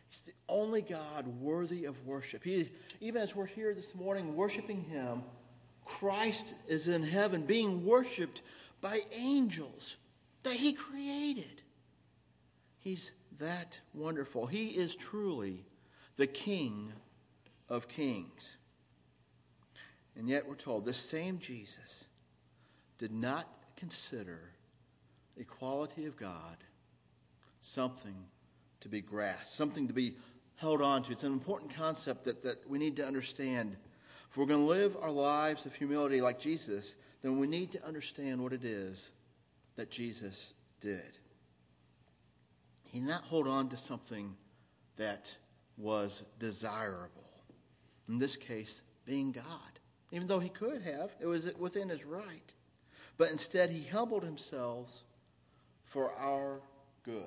He's 0.08 0.20
the 0.22 0.32
only 0.48 0.82
God 0.82 1.26
worthy 1.40 1.84
of 1.84 2.06
worship. 2.06 2.42
He, 2.44 2.70
even 3.00 3.20
as 3.20 3.34
we're 3.34 3.46
here 3.46 3.74
this 3.74 3.94
morning 3.94 4.34
worshiping 4.36 4.82
Him, 4.84 5.22
Christ 5.88 6.54
is 6.68 6.86
in 6.86 7.02
heaven 7.02 7.44
being 7.44 7.84
worshiped 7.84 8.42
by 8.82 9.00
angels 9.10 9.96
that 10.42 10.52
He 10.52 10.74
created. 10.74 11.62
He's 12.78 13.12
that 13.38 13.80
wonderful. 13.94 14.46
He 14.46 14.68
is 14.68 14.94
truly 14.94 15.64
the 16.16 16.26
King 16.26 16.92
of 17.70 17.88
kings. 17.88 18.58
And 20.14 20.28
yet 20.28 20.46
we're 20.46 20.56
told 20.56 20.84
this 20.84 20.98
same 20.98 21.38
Jesus 21.38 22.06
did 22.98 23.12
not 23.12 23.48
consider 23.76 24.50
equality 25.38 26.04
of 26.04 26.16
God 26.16 26.56
something 27.60 28.26
to 28.80 28.88
be 28.88 29.00
grasped, 29.00 29.48
something 29.48 29.88
to 29.88 29.94
be 29.94 30.16
held 30.56 30.82
on 30.82 31.02
to. 31.04 31.12
It's 31.12 31.24
an 31.24 31.32
important 31.32 31.74
concept 31.74 32.24
that, 32.24 32.42
that 32.42 32.68
we 32.68 32.78
need 32.78 32.96
to 32.96 33.06
understand. 33.06 33.76
If 34.30 34.36
we're 34.36 34.46
going 34.46 34.60
to 34.60 34.66
live 34.66 34.96
our 35.00 35.10
lives 35.10 35.66
of 35.66 35.74
humility 35.74 36.20
like 36.20 36.38
Jesus, 36.38 36.96
then 37.22 37.38
we 37.38 37.46
need 37.46 37.72
to 37.72 37.84
understand 37.86 38.42
what 38.42 38.52
it 38.52 38.64
is 38.64 39.10
that 39.76 39.90
Jesus 39.90 40.54
did. 40.80 41.18
He 42.84 43.00
did 43.00 43.08
not 43.08 43.22
hold 43.24 43.48
on 43.48 43.68
to 43.70 43.76
something 43.76 44.34
that 44.96 45.36
was 45.76 46.24
desirable. 46.38 47.10
In 48.08 48.18
this 48.18 48.36
case, 48.36 48.82
being 49.04 49.32
God. 49.32 49.44
Even 50.10 50.26
though 50.26 50.38
he 50.38 50.48
could 50.48 50.82
have, 50.82 51.14
it 51.20 51.26
was 51.26 51.50
within 51.58 51.88
his 51.88 52.04
right. 52.04 52.54
But 53.16 53.30
instead, 53.30 53.70
he 53.70 53.86
humbled 53.86 54.22
himself 54.22 55.02
for 55.84 56.12
our 56.12 56.60
good. 57.02 57.24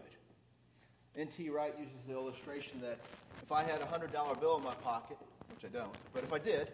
N.T. 1.15 1.49
Wright 1.49 1.73
uses 1.77 2.05
the 2.07 2.13
illustration 2.13 2.79
that 2.81 2.99
if 3.43 3.51
I 3.51 3.63
had 3.63 3.81
a 3.81 3.85
$100 3.85 4.39
bill 4.39 4.57
in 4.57 4.63
my 4.63 4.73
pocket, 4.75 5.17
which 5.53 5.65
I 5.65 5.77
don't, 5.77 5.93
but 6.13 6.23
if 6.23 6.31
I 6.31 6.39
did, 6.39 6.71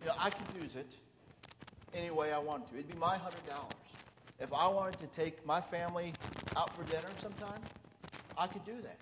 you 0.00 0.06
know, 0.06 0.14
I 0.18 0.30
could 0.30 0.62
use 0.62 0.76
it 0.76 0.96
any 1.94 2.10
way 2.10 2.32
I 2.32 2.38
wanted 2.38 2.68
to. 2.70 2.74
It'd 2.74 2.88
be 2.88 2.98
my 2.98 3.16
$100. 3.16 3.30
If 4.38 4.52
I 4.52 4.68
wanted 4.68 4.98
to 5.00 5.06
take 5.08 5.44
my 5.44 5.60
family 5.60 6.14
out 6.56 6.74
for 6.74 6.82
dinner 6.84 7.08
sometime, 7.20 7.60
I 8.38 8.46
could 8.46 8.64
do 8.64 8.80
that. 8.82 8.96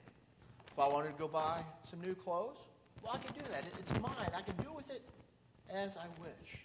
If 0.73 0.79
I 0.79 0.89
wanted 0.89 1.09
to 1.09 1.19
go 1.19 1.29
buy 1.29 1.61
some 1.85 2.01
new 2.01 2.15
clothes, 2.15 2.59
well, 3.03 3.15
I 3.15 3.19
could 3.19 3.35
do 3.37 3.45
that. 3.51 3.65
It's 3.79 3.93
mine. 4.01 4.31
I 4.37 4.43
can 4.43 4.57
do 4.57 4.73
with 4.75 4.91
it 4.91 5.03
as 5.71 5.97
I 5.97 6.07
wish. 6.21 6.59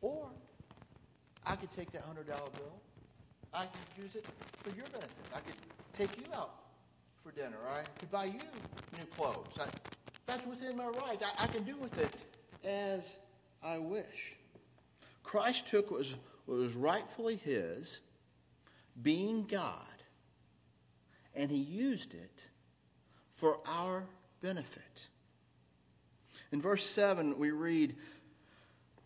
Or 0.00 0.28
I 1.46 1.54
could 1.56 1.70
take 1.70 1.92
that 1.92 2.04
$100 2.12 2.26
bill. 2.26 2.44
I 3.54 3.66
could 3.66 4.04
use 4.04 4.16
it 4.16 4.26
for 4.62 4.70
your 4.70 4.86
benefit. 4.86 5.10
I 5.34 5.40
could 5.40 5.54
take 5.92 6.16
you 6.18 6.24
out 6.34 6.54
for 7.22 7.30
dinner. 7.32 7.58
I 7.70 7.82
could 7.98 8.10
buy 8.10 8.24
you 8.24 8.40
new 8.98 9.04
clothes. 9.16 9.58
I, 9.60 9.66
that's 10.26 10.46
within 10.46 10.76
my 10.76 10.86
rights. 10.86 11.24
I, 11.24 11.44
I 11.44 11.46
can 11.46 11.62
do 11.62 11.76
with 11.76 12.00
it 12.00 12.24
as 12.64 13.18
I 13.62 13.78
wish. 13.78 14.36
Christ 15.22 15.66
took 15.66 15.90
what 15.90 15.98
was, 15.98 16.14
what 16.46 16.58
was 16.58 16.74
rightfully 16.74 17.36
his, 17.36 18.00
being 19.00 19.44
God, 19.44 19.76
and 21.34 21.50
he 21.50 21.58
used 21.58 22.14
it 22.14 22.48
for 23.30 23.58
our 23.66 24.04
benefit. 24.40 25.08
In 26.50 26.60
verse 26.60 26.84
7, 26.84 27.38
we 27.38 27.50
read, 27.50 27.96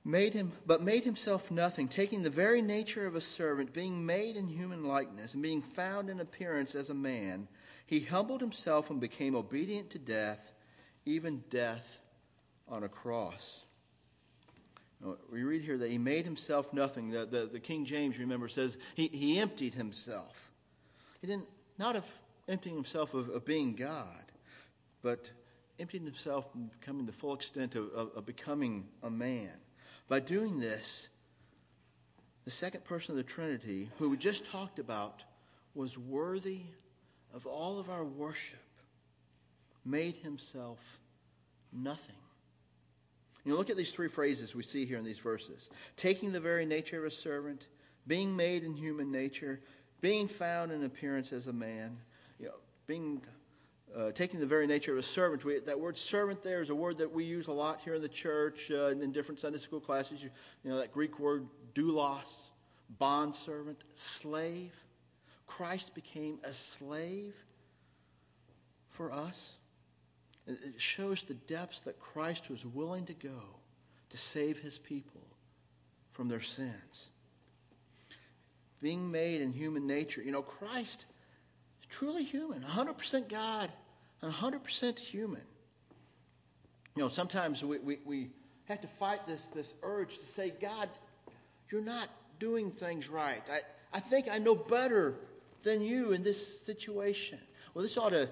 made 0.06 0.34
him 0.34 0.52
but 0.66 0.82
made 0.82 1.04
himself 1.04 1.50
nothing 1.50 1.88
taking 1.88 2.22
the 2.22 2.30
very 2.30 2.62
nature 2.62 3.06
of 3.06 3.16
a 3.16 3.20
servant 3.20 3.72
being 3.72 4.06
made 4.06 4.36
in 4.36 4.46
human 4.46 4.84
likeness 4.84 5.34
and 5.34 5.42
being 5.42 5.60
found 5.60 6.08
in 6.08 6.20
appearance 6.20 6.76
as 6.76 6.90
a 6.90 6.94
man 6.94 7.48
he 7.86 7.98
humbled 7.98 8.40
himself 8.40 8.88
and 8.88 9.00
became 9.00 9.34
obedient 9.34 9.90
to 9.90 9.98
death 9.98 10.52
even 11.04 11.42
death 11.50 12.02
on 12.68 12.84
a 12.84 12.88
cross. 12.88 13.64
We 15.30 15.42
read 15.42 15.62
here 15.62 15.76
that 15.78 15.90
he 15.90 15.98
made 15.98 16.24
himself 16.24 16.72
nothing. 16.72 17.10
The, 17.10 17.26
the, 17.26 17.46
the 17.46 17.60
king 17.60 17.84
james 17.84 18.18
remember 18.18 18.48
says 18.48 18.78
he, 18.94 19.08
he 19.08 19.38
emptied 19.38 19.74
himself. 19.74 20.50
He 21.20 21.26
didn't 21.26 21.46
not 21.78 21.96
of 21.96 22.10
emptying 22.48 22.74
himself 22.74 23.12
of, 23.12 23.28
of 23.28 23.44
being 23.44 23.74
god 23.74 24.26
but 25.06 25.30
emptying 25.78 26.04
himself 26.04 26.46
and 26.56 26.68
becoming 26.80 27.06
the 27.06 27.12
full 27.12 27.32
extent 27.32 27.76
of, 27.76 27.92
of, 27.92 28.10
of 28.16 28.26
becoming 28.26 28.88
a 29.04 29.10
man. 29.10 29.52
By 30.08 30.18
doing 30.18 30.58
this, 30.58 31.10
the 32.44 32.50
second 32.50 32.82
person 32.82 33.12
of 33.12 33.16
the 33.16 33.22
Trinity, 33.22 33.88
who 33.98 34.10
we 34.10 34.16
just 34.16 34.50
talked 34.50 34.80
about, 34.80 35.22
was 35.76 35.96
worthy 35.96 36.62
of 37.32 37.46
all 37.46 37.78
of 37.78 37.88
our 37.88 38.04
worship, 38.04 38.58
made 39.84 40.16
himself 40.16 40.98
nothing. 41.72 42.16
You 43.46 43.56
look 43.56 43.70
at 43.70 43.76
these 43.76 43.92
three 43.92 44.08
phrases 44.08 44.56
we 44.56 44.64
see 44.64 44.84
here 44.84 44.98
in 44.98 45.04
these 45.04 45.20
verses 45.20 45.70
taking 45.96 46.32
the 46.32 46.40
very 46.40 46.66
nature 46.66 46.98
of 46.98 47.04
a 47.04 47.10
servant, 47.10 47.68
being 48.06 48.34
made 48.34 48.64
in 48.64 48.74
human 48.74 49.12
nature, 49.12 49.60
being 50.00 50.26
found 50.26 50.72
in 50.72 50.82
appearance 50.84 51.32
as 51.32 51.46
a 51.46 51.52
man, 51.52 51.96
you 52.40 52.46
know, 52.46 52.54
being 52.88 53.22
uh, 53.96 54.10
taking 54.10 54.40
the 54.40 54.46
very 54.46 54.66
nature 54.66 54.92
of 54.92 54.98
a 54.98 55.02
servant. 55.02 55.44
We, 55.44 55.60
that 55.60 55.78
word 55.78 55.96
servant 55.96 56.42
there 56.42 56.60
is 56.60 56.70
a 56.70 56.74
word 56.74 56.98
that 56.98 57.12
we 57.12 57.22
use 57.22 57.46
a 57.46 57.52
lot 57.52 57.80
here 57.80 57.94
in 57.94 58.02
the 58.02 58.08
church 58.08 58.72
uh, 58.72 58.88
in 58.88 59.12
different 59.12 59.38
Sunday 59.38 59.58
school 59.58 59.80
classes. 59.80 60.24
You, 60.24 60.30
you 60.64 60.70
know, 60.70 60.78
that 60.78 60.92
Greek 60.92 61.20
word 61.20 61.46
doulos, 61.72 62.50
bond 62.98 63.32
servant, 63.32 63.84
slave. 63.92 64.74
Christ 65.46 65.94
became 65.94 66.40
a 66.42 66.52
slave 66.52 67.36
for 68.88 69.12
us. 69.12 69.58
It, 70.46 70.80
shows 70.80 71.24
the 71.24 71.34
depths 71.34 71.80
that 71.82 71.98
Christ 71.98 72.50
was 72.50 72.64
willing 72.64 73.04
to 73.06 73.14
go 73.14 73.40
to 74.10 74.16
save 74.16 74.58
his 74.58 74.78
people 74.78 75.22
from 76.12 76.28
their 76.28 76.40
sins. 76.40 77.10
Being 78.80 79.10
made 79.10 79.40
in 79.40 79.52
human 79.52 79.86
nature, 79.86 80.22
you 80.22 80.30
know, 80.30 80.42
Christ 80.42 81.06
is 81.80 81.86
truly 81.88 82.22
human, 82.24 82.62
100% 82.62 83.28
God 83.28 83.70
and 84.22 84.32
100% 84.32 84.98
human. 84.98 85.42
You 86.94 87.02
know, 87.02 87.08
sometimes 87.08 87.64
we, 87.64 87.78
we, 87.78 87.98
we 88.04 88.30
have 88.66 88.80
to 88.82 88.88
fight 88.88 89.26
this, 89.26 89.46
this 89.46 89.74
urge 89.82 90.18
to 90.18 90.26
say, 90.26 90.52
God, 90.60 90.88
you're 91.70 91.82
not 91.82 92.08
doing 92.38 92.70
things 92.70 93.08
right. 93.08 93.42
I, 93.50 93.58
I 93.96 94.00
think 94.00 94.26
I 94.30 94.38
know 94.38 94.54
better 94.54 95.16
than 95.62 95.82
you 95.82 96.12
in 96.12 96.22
this 96.22 96.60
situation. 96.62 97.38
Well, 97.74 97.82
this 97.82 97.96
ought 97.98 98.12
to 98.12 98.28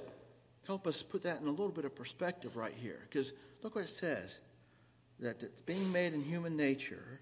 help 0.67 0.87
us 0.87 1.03
put 1.03 1.23
that 1.23 1.41
in 1.41 1.47
a 1.47 1.51
little 1.51 1.71
bit 1.71 1.85
of 1.85 1.95
perspective 1.95 2.57
right 2.57 2.75
here. 2.75 3.01
Because 3.09 3.33
look 3.63 3.75
what 3.75 3.85
it 3.85 3.89
says 3.89 4.41
that 5.21 5.43
it's 5.43 5.61
being 5.61 5.93
made 5.93 6.13
in 6.13 6.23
human 6.23 6.57
nature, 6.57 7.21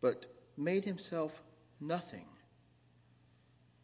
but 0.00 0.26
made 0.56 0.84
himself 0.84 1.42
nothing, 1.80 2.26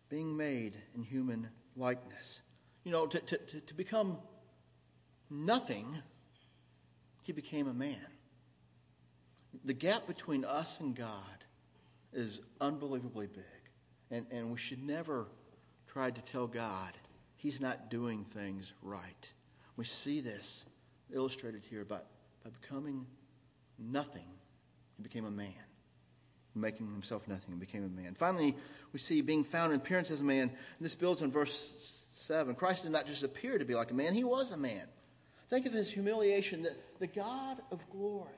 being 0.08 0.36
made 0.36 0.76
in 0.94 1.02
human 1.02 1.48
likeness. 1.76 2.42
You 2.84 2.92
know, 2.92 3.06
to, 3.06 3.18
to, 3.18 3.60
to 3.60 3.74
become 3.74 4.18
nothing, 5.30 5.86
he 7.22 7.32
became 7.32 7.68
a 7.68 7.74
man. 7.74 8.06
The 9.64 9.72
gap 9.72 10.06
between 10.06 10.44
us 10.44 10.80
and 10.80 10.94
God 10.94 11.44
is 12.12 12.40
unbelievably 12.60 13.28
big. 13.28 13.44
And, 14.10 14.26
and 14.30 14.50
we 14.50 14.58
should 14.58 14.82
never 14.84 15.26
try 15.88 16.10
to 16.10 16.20
tell 16.20 16.46
God 16.46 16.92
he's 17.36 17.60
not 17.60 17.90
doing 17.90 18.24
things 18.24 18.72
right. 18.82 19.32
We 19.76 19.84
see 19.84 20.20
this 20.20 20.66
illustrated 21.14 21.62
here 21.68 21.84
by, 21.84 21.98
by 22.44 22.50
becoming 22.60 23.06
nothing, 23.78 24.28
he 24.96 25.02
became 25.02 25.24
a 25.24 25.30
man. 25.30 25.52
Making 26.54 26.90
himself 26.90 27.28
nothing, 27.28 27.52
he 27.52 27.58
became 27.58 27.84
a 27.84 27.88
man. 27.88 28.14
Finally, 28.14 28.56
we 28.92 28.98
see 28.98 29.20
being 29.20 29.44
found 29.44 29.72
in 29.72 29.78
appearance 29.78 30.10
as 30.10 30.22
a 30.22 30.24
man. 30.24 30.48
And 30.48 30.50
this 30.80 30.94
builds 30.94 31.20
on 31.20 31.30
verse 31.30 32.08
7. 32.14 32.54
Christ 32.54 32.84
did 32.84 32.92
not 32.92 33.06
just 33.06 33.22
appear 33.22 33.58
to 33.58 33.64
be 33.66 33.74
like 33.74 33.90
a 33.90 33.94
man, 33.94 34.14
he 34.14 34.24
was 34.24 34.52
a 34.52 34.56
man. 34.56 34.84
Think 35.48 35.66
of 35.66 35.72
his 35.72 35.90
humiliation, 35.90 36.62
that 36.62 36.98
the 36.98 37.06
God 37.06 37.58
of 37.70 37.88
glory, 37.90 38.32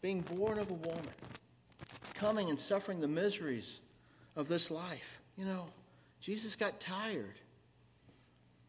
being 0.00 0.22
born 0.22 0.58
of 0.58 0.70
a 0.70 0.74
woman, 0.74 1.12
coming 2.14 2.48
and 2.48 2.58
suffering 2.58 3.00
the 3.00 3.06
miseries 3.06 3.80
of 4.34 4.48
this 4.48 4.70
life. 4.70 5.20
You 5.36 5.44
know, 5.44 5.66
Jesus 6.22 6.54
got 6.54 6.78
tired. 6.78 7.40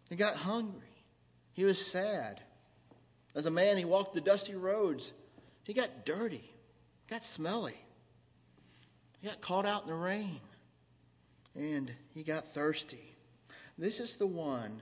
He 0.09 0.15
got 0.15 0.35
hungry. 0.35 0.81
He 1.53 1.63
was 1.63 1.83
sad. 1.83 2.41
As 3.35 3.45
a 3.45 3.51
man, 3.51 3.77
he 3.77 3.85
walked 3.85 4.15
the 4.15 4.21
dusty 4.21 4.55
roads. 4.55 5.13
He 5.63 5.73
got 5.73 6.03
dirty, 6.03 6.43
got 7.07 7.23
smelly. 7.23 7.77
He 9.21 9.27
got 9.27 9.39
caught 9.39 9.67
out 9.67 9.83
in 9.83 9.87
the 9.89 9.93
rain. 9.93 10.39
And 11.55 11.93
he 12.15 12.23
got 12.23 12.43
thirsty. 12.43 13.15
This 13.77 13.99
is 13.99 14.17
the 14.17 14.27
one 14.27 14.81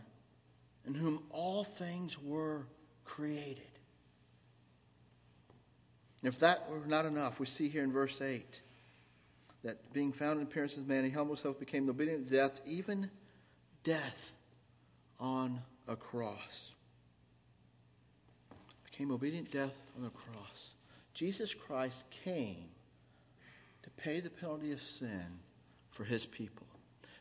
in 0.87 0.93
whom 0.93 1.23
all 1.29 1.65
things 1.65 2.17
were 2.17 2.67
created. 3.03 3.63
And 6.21 6.33
if 6.33 6.39
that 6.39 6.69
were 6.69 6.87
not 6.87 7.05
enough, 7.05 7.41
we 7.41 7.47
see 7.47 7.67
here 7.67 7.83
in 7.83 7.91
verse 7.91 8.21
8 8.21 8.61
that 9.63 9.93
being 9.93 10.11
found 10.11 10.39
in 10.39 10.43
appearance 10.45 10.77
as 10.77 10.85
man, 10.85 11.03
he 11.03 11.11
humbled 11.11 11.37
himself, 11.37 11.59
became 11.59 11.87
obedient 11.89 12.27
to 12.27 12.33
death, 12.33 12.61
even 12.65 13.09
death 13.83 14.33
on 15.19 15.61
a 15.87 15.95
cross. 15.95 16.73
Became 18.83 19.11
obedient 19.11 19.51
death 19.51 19.77
on 19.95 20.03
the 20.03 20.09
cross. 20.09 20.73
Jesus 21.13 21.53
Christ 21.53 22.05
came 22.09 22.69
to 23.83 23.89
pay 23.91 24.19
the 24.19 24.29
penalty 24.29 24.71
of 24.71 24.81
sin 24.81 25.39
for 25.91 26.03
his 26.03 26.25
people. 26.25 26.67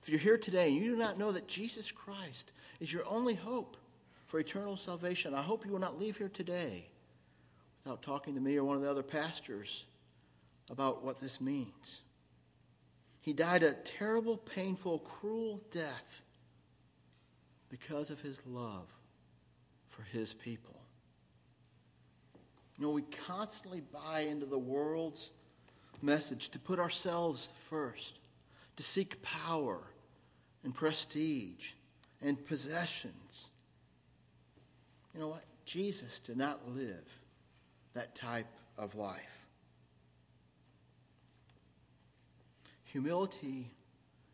If 0.02 0.08
you're 0.08 0.18
here 0.18 0.38
today 0.38 0.68
and 0.68 0.76
you 0.76 0.92
do 0.92 0.96
not 0.96 1.18
know 1.18 1.32
that 1.32 1.46
Jesus 1.46 1.90
Christ 1.90 2.52
is 2.80 2.92
your 2.92 3.04
only 3.06 3.34
hope 3.34 3.76
for 4.26 4.40
eternal 4.40 4.76
salvation, 4.76 5.34
I 5.34 5.42
hope 5.42 5.66
you 5.66 5.72
will 5.72 5.78
not 5.78 5.98
leave 5.98 6.16
here 6.16 6.30
today 6.30 6.86
without 7.84 8.02
talking 8.02 8.34
to 8.34 8.40
me 8.40 8.56
or 8.56 8.64
one 8.64 8.76
of 8.76 8.82
the 8.82 8.90
other 8.90 9.02
pastors 9.02 9.86
about 10.70 11.04
what 11.04 11.20
this 11.20 11.40
means. 11.40 12.02
He 13.20 13.32
died 13.32 13.62
a 13.62 13.74
terrible, 13.74 14.36
painful, 14.36 15.00
cruel 15.00 15.60
death 15.70 16.22
because 17.68 18.10
of 18.10 18.20
his 18.20 18.42
love 18.46 18.88
for 19.88 20.02
his 20.02 20.32
people. 20.32 20.80
You 22.78 22.86
know, 22.86 22.92
we 22.92 23.02
constantly 23.02 23.82
buy 23.82 24.20
into 24.20 24.46
the 24.46 24.58
world's 24.58 25.32
message 26.00 26.48
to 26.50 26.58
put 26.58 26.78
ourselves 26.78 27.52
first, 27.68 28.20
to 28.76 28.82
seek 28.82 29.22
power 29.22 29.80
and 30.64 30.74
prestige 30.74 31.74
and 32.22 32.42
possessions. 32.46 33.50
You 35.14 35.20
know 35.20 35.28
what? 35.28 35.44
Jesus 35.66 36.20
did 36.20 36.38
not 36.38 36.68
live 36.70 37.20
that 37.92 38.14
type 38.14 38.46
of 38.78 38.94
life. 38.94 39.46
Humility 42.92 43.70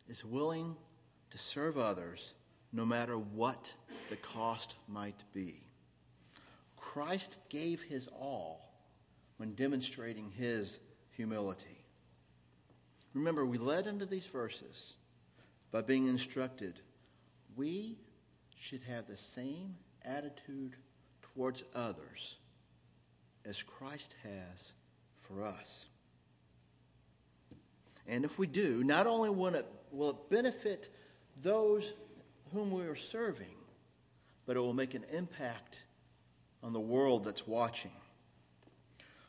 is 0.07 0.25
willing 0.25 0.75
to 1.29 1.37
serve 1.37 1.77
others 1.77 2.33
no 2.73 2.85
matter 2.85 3.17
what 3.17 3.73
the 4.09 4.15
cost 4.15 4.75
might 4.87 5.23
be. 5.33 5.61
Christ 6.75 7.37
gave 7.49 7.83
his 7.83 8.07
all 8.07 8.73
when 9.37 9.53
demonstrating 9.53 10.31
his 10.31 10.79
humility. 11.11 11.83
Remember, 13.13 13.45
we 13.45 13.57
led 13.57 13.85
into 13.85 14.05
these 14.05 14.25
verses 14.25 14.95
by 15.71 15.81
being 15.81 16.07
instructed 16.07 16.81
we 17.57 17.97
should 18.55 18.81
have 18.83 19.07
the 19.07 19.17
same 19.17 19.75
attitude 20.05 20.75
towards 21.21 21.63
others 21.75 22.37
as 23.45 23.63
Christ 23.63 24.15
has 24.23 24.73
for 25.17 25.43
us. 25.43 25.87
And 28.07 28.23
if 28.23 28.39
we 28.39 28.47
do, 28.47 28.83
not 28.83 29.07
only 29.07 29.29
will 29.29 29.55
it, 29.55 29.65
will 29.91 30.11
it 30.11 30.29
benefit 30.29 30.89
those 31.41 31.93
whom 32.53 32.71
we 32.71 32.83
are 32.83 32.95
serving, 32.95 33.55
but 34.45 34.55
it 34.55 34.59
will 34.59 34.73
make 34.73 34.93
an 34.93 35.03
impact 35.11 35.83
on 36.63 36.73
the 36.73 36.79
world 36.79 37.25
that's 37.25 37.45
watching. 37.45 37.91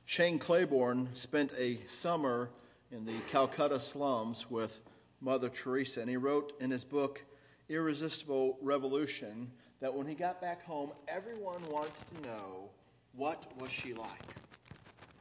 Shane 0.05 0.39
Claiborne 0.39 1.09
spent 1.15 1.53
a 1.59 1.79
summer 1.87 2.51
in 2.91 3.05
the 3.05 3.15
Calcutta 3.31 3.79
slums 3.79 4.51
with 4.51 4.81
Mother 5.21 5.49
Teresa, 5.49 6.01
and 6.01 6.09
he 6.09 6.17
wrote 6.17 6.55
in 6.61 6.71
his 6.71 6.85
book, 6.85 7.25
Irresistible 7.69 8.57
Revolution, 8.63 9.51
that 9.81 9.93
when 9.93 10.07
he 10.07 10.15
got 10.15 10.41
back 10.41 10.65
home, 10.65 10.93
everyone 11.09 11.61
wanted 11.69 11.93
to 12.15 12.29
know 12.29 12.71
what 13.15 13.53
was 13.61 13.71
she 13.71 13.93
like? 13.93 14.23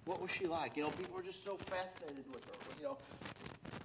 What 0.07 0.21
was 0.21 0.31
she 0.31 0.47
like? 0.47 0.77
You 0.77 0.83
know, 0.83 0.89
people 0.91 1.15
were 1.15 1.21
just 1.21 1.43
so 1.43 1.57
fascinated 1.57 2.23
with 2.31 2.45
her. 2.45 2.51
You 2.79 2.85
know, 2.85 2.97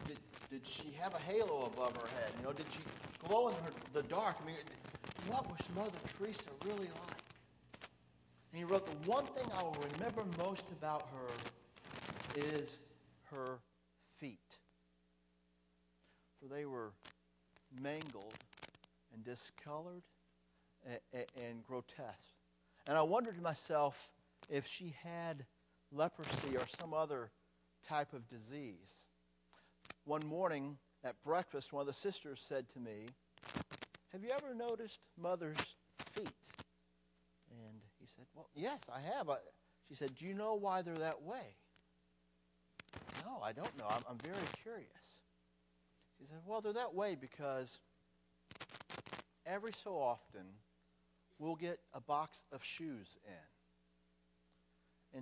did, 0.07 0.19
did 0.51 0.65
she 0.65 0.95
have 1.01 1.13
a 1.17 1.19
halo 1.19 1.67
above 1.75 1.97
her 1.97 2.07
head? 2.17 2.33
You 2.39 2.47
know, 2.47 2.53
did 2.53 2.67
she 2.71 2.81
glow 3.27 3.49
in 3.49 3.55
her, 3.55 3.71
the 3.93 4.05
dark? 4.05 4.37
I 4.41 4.47
mean, 4.47 4.57
what 5.27 5.51
was 5.51 5.59
Mother 5.75 5.91
Teresa 6.17 6.45
really 6.65 6.87
like? 6.87 7.23
And 8.53 8.59
he 8.59 8.63
wrote, 8.63 8.87
the 8.87 9.11
one 9.11 9.25
thing 9.27 9.47
I 9.59 9.65
will 9.65 9.77
remember 9.95 10.23
most 10.39 10.65
about 10.71 11.09
her 11.13 12.41
is 12.41 12.79
her 13.33 13.59
feet. 14.21 14.59
For 16.41 16.55
they 16.55 16.67
were 16.67 16.93
mangled 17.81 18.35
and 19.13 19.25
discolored 19.25 20.05
and, 20.87 21.25
and 21.37 21.65
grotesque. 21.67 22.37
And 22.87 22.97
I 22.97 23.03
wondered 23.03 23.35
to 23.35 23.43
myself 23.43 24.13
if 24.49 24.69
she 24.69 24.95
had 25.03 25.47
leprosy 25.93 26.57
or 26.57 26.67
some 26.81 26.95
other 26.95 27.31
type 27.87 28.13
of 28.13 28.29
disease. 28.29 28.91
One 30.05 30.27
morning 30.27 30.79
at 31.05 31.23
breakfast, 31.23 31.73
one 31.73 31.83
of 31.83 31.87
the 31.87 31.93
sisters 31.93 32.43
said 32.47 32.69
to 32.71 32.81
me, 32.81 33.07
Have 34.13 34.23
you 34.23 34.31
ever 34.31 34.55
noticed 34.55 35.01
mother's 35.21 35.57
feet? 36.11 36.29
And 37.51 37.81
he 38.01 38.07
said, 38.07 38.25
Well, 38.35 38.49
yes, 38.55 38.83
I 38.93 39.01
have. 39.01 39.29
I, 39.29 39.37
she 39.89 39.95
said, 39.95 40.15
Do 40.15 40.27
you 40.27 40.35
know 40.35 40.55
why 40.55 40.83
they're 40.83 40.95
that 40.95 41.23
way? 41.23 41.57
No, 43.25 43.41
I 43.43 43.53
don't 43.53 43.77
know. 43.79 43.87
I'm, 43.89 44.03
I'm 44.09 44.19
very 44.19 44.47
curious. 44.63 44.89
She 46.19 46.27
said, 46.27 46.39
Well, 46.47 46.61
they're 46.61 46.73
that 46.73 46.95
way 46.95 47.17
because 47.21 47.79
every 49.47 49.73
so 49.73 49.97
often 49.97 50.47
we'll 51.39 51.57
get 51.57 51.81
a 51.95 52.01
box 52.01 52.45
of 52.53 52.65
shoes 52.65 53.19
in. 53.27 53.52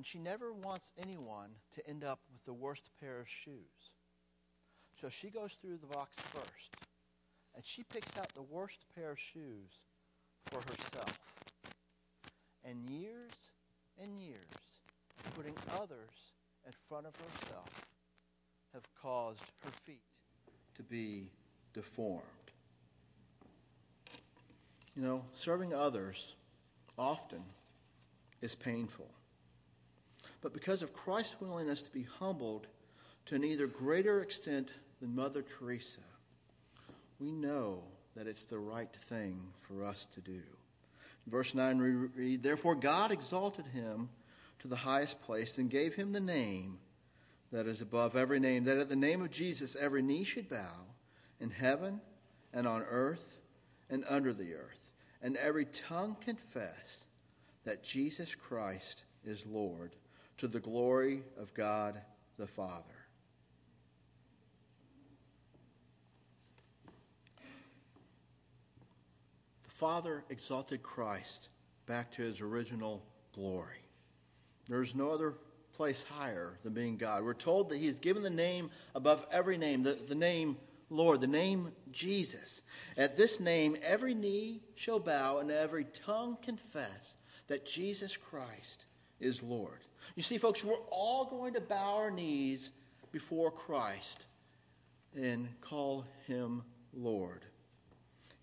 And 0.00 0.06
she 0.06 0.18
never 0.18 0.50
wants 0.50 0.92
anyone 0.96 1.50
to 1.72 1.86
end 1.86 2.04
up 2.04 2.20
with 2.32 2.42
the 2.46 2.54
worst 2.54 2.88
pair 2.98 3.20
of 3.20 3.28
shoes. 3.28 3.92
So 4.98 5.10
she 5.10 5.28
goes 5.28 5.58
through 5.60 5.76
the 5.76 5.94
box 5.94 6.16
first. 6.16 6.74
And 7.54 7.62
she 7.62 7.82
picks 7.82 8.16
out 8.16 8.32
the 8.34 8.40
worst 8.40 8.86
pair 8.94 9.10
of 9.10 9.18
shoes 9.18 9.68
for 10.46 10.62
herself. 10.62 11.20
And 12.64 12.88
years 12.88 13.30
and 14.02 14.18
years, 14.18 14.40
putting 15.36 15.52
others 15.78 16.32
in 16.64 16.72
front 16.88 17.06
of 17.06 17.12
herself, 17.16 17.68
have 18.72 18.84
caused 19.02 19.42
her 19.62 19.70
feet 19.84 20.00
to 20.76 20.82
be 20.82 21.30
deformed. 21.74 22.24
You 24.96 25.02
know, 25.02 25.24
serving 25.34 25.74
others 25.74 26.36
often 26.96 27.44
is 28.40 28.54
painful. 28.54 29.10
But 30.40 30.54
because 30.54 30.82
of 30.82 30.94
Christ's 30.94 31.40
willingness 31.40 31.82
to 31.82 31.92
be 31.92 32.06
humbled 32.18 32.66
to 33.26 33.34
an 33.34 33.44
either 33.44 33.66
greater 33.66 34.22
extent 34.22 34.74
than 35.00 35.14
Mother 35.14 35.42
Teresa, 35.42 36.00
we 37.18 37.30
know 37.30 37.82
that 38.16 38.26
it's 38.26 38.44
the 38.44 38.58
right 38.58 38.92
thing 38.92 39.40
for 39.56 39.84
us 39.84 40.06
to 40.06 40.20
do. 40.20 40.32
In 40.32 41.30
verse 41.30 41.54
9, 41.54 41.78
we 41.78 41.90
read, 41.90 42.42
Therefore 42.42 42.74
God 42.74 43.12
exalted 43.12 43.66
him 43.66 44.08
to 44.60 44.68
the 44.68 44.76
highest 44.76 45.20
place 45.22 45.58
and 45.58 45.70
gave 45.70 45.94
him 45.94 46.12
the 46.12 46.20
name 46.20 46.78
that 47.52 47.66
is 47.66 47.82
above 47.82 48.16
every 48.16 48.40
name, 48.40 48.64
that 48.64 48.78
at 48.78 48.88
the 48.88 48.96
name 48.96 49.22
of 49.22 49.30
Jesus 49.30 49.76
every 49.76 50.02
knee 50.02 50.24
should 50.24 50.48
bow 50.48 50.86
in 51.40 51.50
heaven 51.50 52.00
and 52.52 52.66
on 52.66 52.82
earth 52.82 53.38
and 53.88 54.04
under 54.08 54.32
the 54.32 54.54
earth, 54.54 54.92
and 55.22 55.36
every 55.36 55.64
tongue 55.64 56.16
confess 56.20 57.06
that 57.64 57.82
Jesus 57.82 58.34
Christ 58.34 59.04
is 59.24 59.46
Lord 59.46 59.94
to 60.40 60.48
the 60.48 60.58
glory 60.58 61.22
of 61.38 61.52
God 61.52 62.00
the 62.38 62.46
Father. 62.46 62.84
The 69.64 69.70
Father 69.70 70.24
exalted 70.30 70.82
Christ 70.82 71.50
back 71.84 72.10
to 72.12 72.22
his 72.22 72.40
original 72.40 73.02
glory. 73.34 73.82
There's 74.66 74.94
no 74.94 75.10
other 75.10 75.34
place 75.74 76.04
higher 76.04 76.58
than 76.62 76.72
being 76.72 76.96
God. 76.96 77.22
We're 77.22 77.34
told 77.34 77.68
that 77.68 77.76
He 77.76 77.86
has 77.88 77.98
given 77.98 78.22
the 78.22 78.30
name 78.30 78.70
above 78.94 79.26
every 79.30 79.58
name, 79.58 79.82
the, 79.82 79.98
the 80.08 80.14
name 80.14 80.56
Lord, 80.88 81.20
the 81.20 81.26
name 81.26 81.72
Jesus. 81.92 82.62
At 82.96 83.14
this 83.14 83.40
name, 83.40 83.76
every 83.82 84.14
knee 84.14 84.62
shall 84.74 85.00
bow 85.00 85.38
and 85.38 85.50
every 85.50 85.84
tongue 85.84 86.38
confess 86.40 87.14
that 87.48 87.66
Jesus 87.66 88.16
Christ 88.16 88.86
is 89.20 89.42
Lord. 89.42 89.80
You 90.16 90.22
see, 90.22 90.38
folks, 90.38 90.64
we're 90.64 90.74
all 90.90 91.24
going 91.24 91.54
to 91.54 91.60
bow 91.60 91.96
our 91.96 92.10
knees 92.10 92.72
before 93.12 93.50
Christ 93.50 94.26
and 95.14 95.48
call 95.60 96.04
him 96.26 96.62
Lord. 96.94 97.44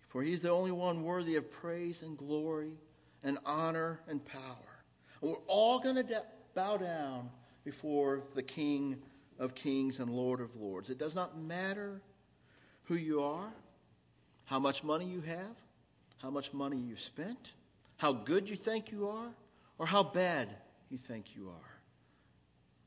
For 0.02 0.22
he's 0.22 0.42
the 0.42 0.50
only 0.50 0.72
one 0.72 1.02
worthy 1.02 1.36
of 1.36 1.50
praise 1.50 2.02
and 2.02 2.16
glory 2.16 2.72
and 3.22 3.38
honor 3.44 4.00
and 4.08 4.24
power. 4.24 4.82
And 5.20 5.30
we're 5.30 5.36
all 5.46 5.80
going 5.80 5.96
to 5.96 6.02
de- 6.02 6.22
bow 6.54 6.76
down 6.76 7.30
before 7.64 8.22
the 8.34 8.42
King 8.42 9.02
of 9.38 9.54
kings 9.54 9.98
and 9.98 10.10
Lord 10.10 10.40
of 10.40 10.56
lords. 10.56 10.90
It 10.90 10.98
does 10.98 11.14
not 11.14 11.38
matter 11.38 12.00
who 12.84 12.94
you 12.94 13.22
are, 13.22 13.52
how 14.46 14.58
much 14.58 14.82
money 14.82 15.04
you 15.04 15.20
have, 15.20 15.56
how 16.22 16.30
much 16.30 16.52
money 16.52 16.76
you've 16.76 17.00
spent, 17.00 17.52
how 17.98 18.12
good 18.12 18.48
you 18.48 18.56
think 18.56 18.90
you 18.90 19.08
are, 19.08 19.34
or 19.78 19.86
how 19.86 20.02
bad 20.02 20.48
you 20.90 20.98
think 20.98 21.34
you 21.34 21.48
are. 21.48 21.80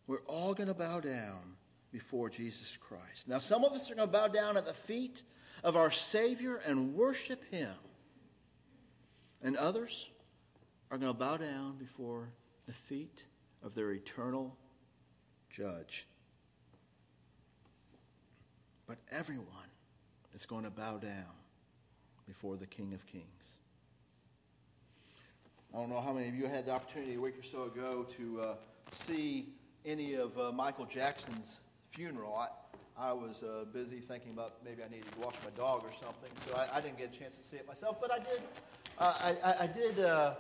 We're 0.08 0.24
all 0.26 0.54
going 0.54 0.68
to 0.68 0.74
bow 0.74 1.00
down 1.00 1.56
before 1.92 2.30
Jesus 2.30 2.78
Christ. 2.78 3.28
Now, 3.28 3.40
some 3.40 3.64
of 3.64 3.74
us 3.74 3.92
are 3.92 3.96
going 3.96 4.08
to 4.08 4.12
bow 4.12 4.28
down 4.28 4.58
at 4.58 4.66
the 4.66 4.74
feet 4.74 5.24
of 5.64 5.76
our 5.76 5.92
Savior 5.92 6.62
and 6.66 6.94
worship 6.94 7.44
Him. 7.52 7.74
And 9.42 9.56
others 9.58 10.10
are 10.90 10.98
going 10.98 11.12
to 11.12 11.18
bow 11.18 11.38
down 11.38 11.78
before 11.78 12.30
the 12.66 12.74
feet 12.74 13.26
of 13.64 13.76
their 13.76 13.92
eternal 13.92 14.58
judge. 15.50 16.08
But 18.88 18.98
everyone 19.12 19.48
is 20.34 20.46
going 20.46 20.64
to 20.64 20.70
bow 20.70 20.98
down 20.98 21.36
before 22.28 22.58
the 22.58 22.68
King 22.68 22.94
of 22.94 23.06
Kings. 23.06 23.58
I 25.74 25.78
don't 25.78 25.90
know 25.90 26.02
how 26.02 26.12
many 26.12 26.28
of 26.28 26.36
you 26.36 26.48
had 26.48 26.66
the 26.66 26.74
opportunity 26.74 27.16
a 27.16 27.20
week 27.20 27.40
or 27.40 27.44
so 27.44 27.64
ago 27.64 28.06
to 28.18 28.42
uh, 28.42 28.56
see 28.92 29.54
any 29.86 30.16
of 30.16 30.38
uh, 30.38 30.52
Michael 30.52 30.86
Jackson's 30.86 31.62
funeral. 31.86 32.36
I, 32.36 32.50
I 32.98 33.14
was 33.14 33.42
uh, 33.42 33.64
busy 33.72 34.00
thinking 34.02 34.34
about 34.34 34.56
maybe 34.66 34.84
I 34.84 34.90
needed 34.90 35.10
to 35.14 35.20
wash 35.22 35.36
my 35.46 35.50
dog 35.52 35.84
or 35.86 35.92
something, 35.94 36.30
so 36.46 36.58
I, 36.58 36.78
I 36.78 36.82
didn't 36.82 36.98
get 36.98 37.16
a 37.16 37.18
chance 37.18 37.38
to 37.38 37.44
see 37.44 37.56
it 37.56 37.66
myself. 37.66 38.02
But 38.02 38.12
I 38.12 38.18
did, 38.18 38.42
uh, 38.98 39.34
I, 39.46 39.64
I, 39.64 39.68
did 39.68 40.00
uh, 40.02 40.34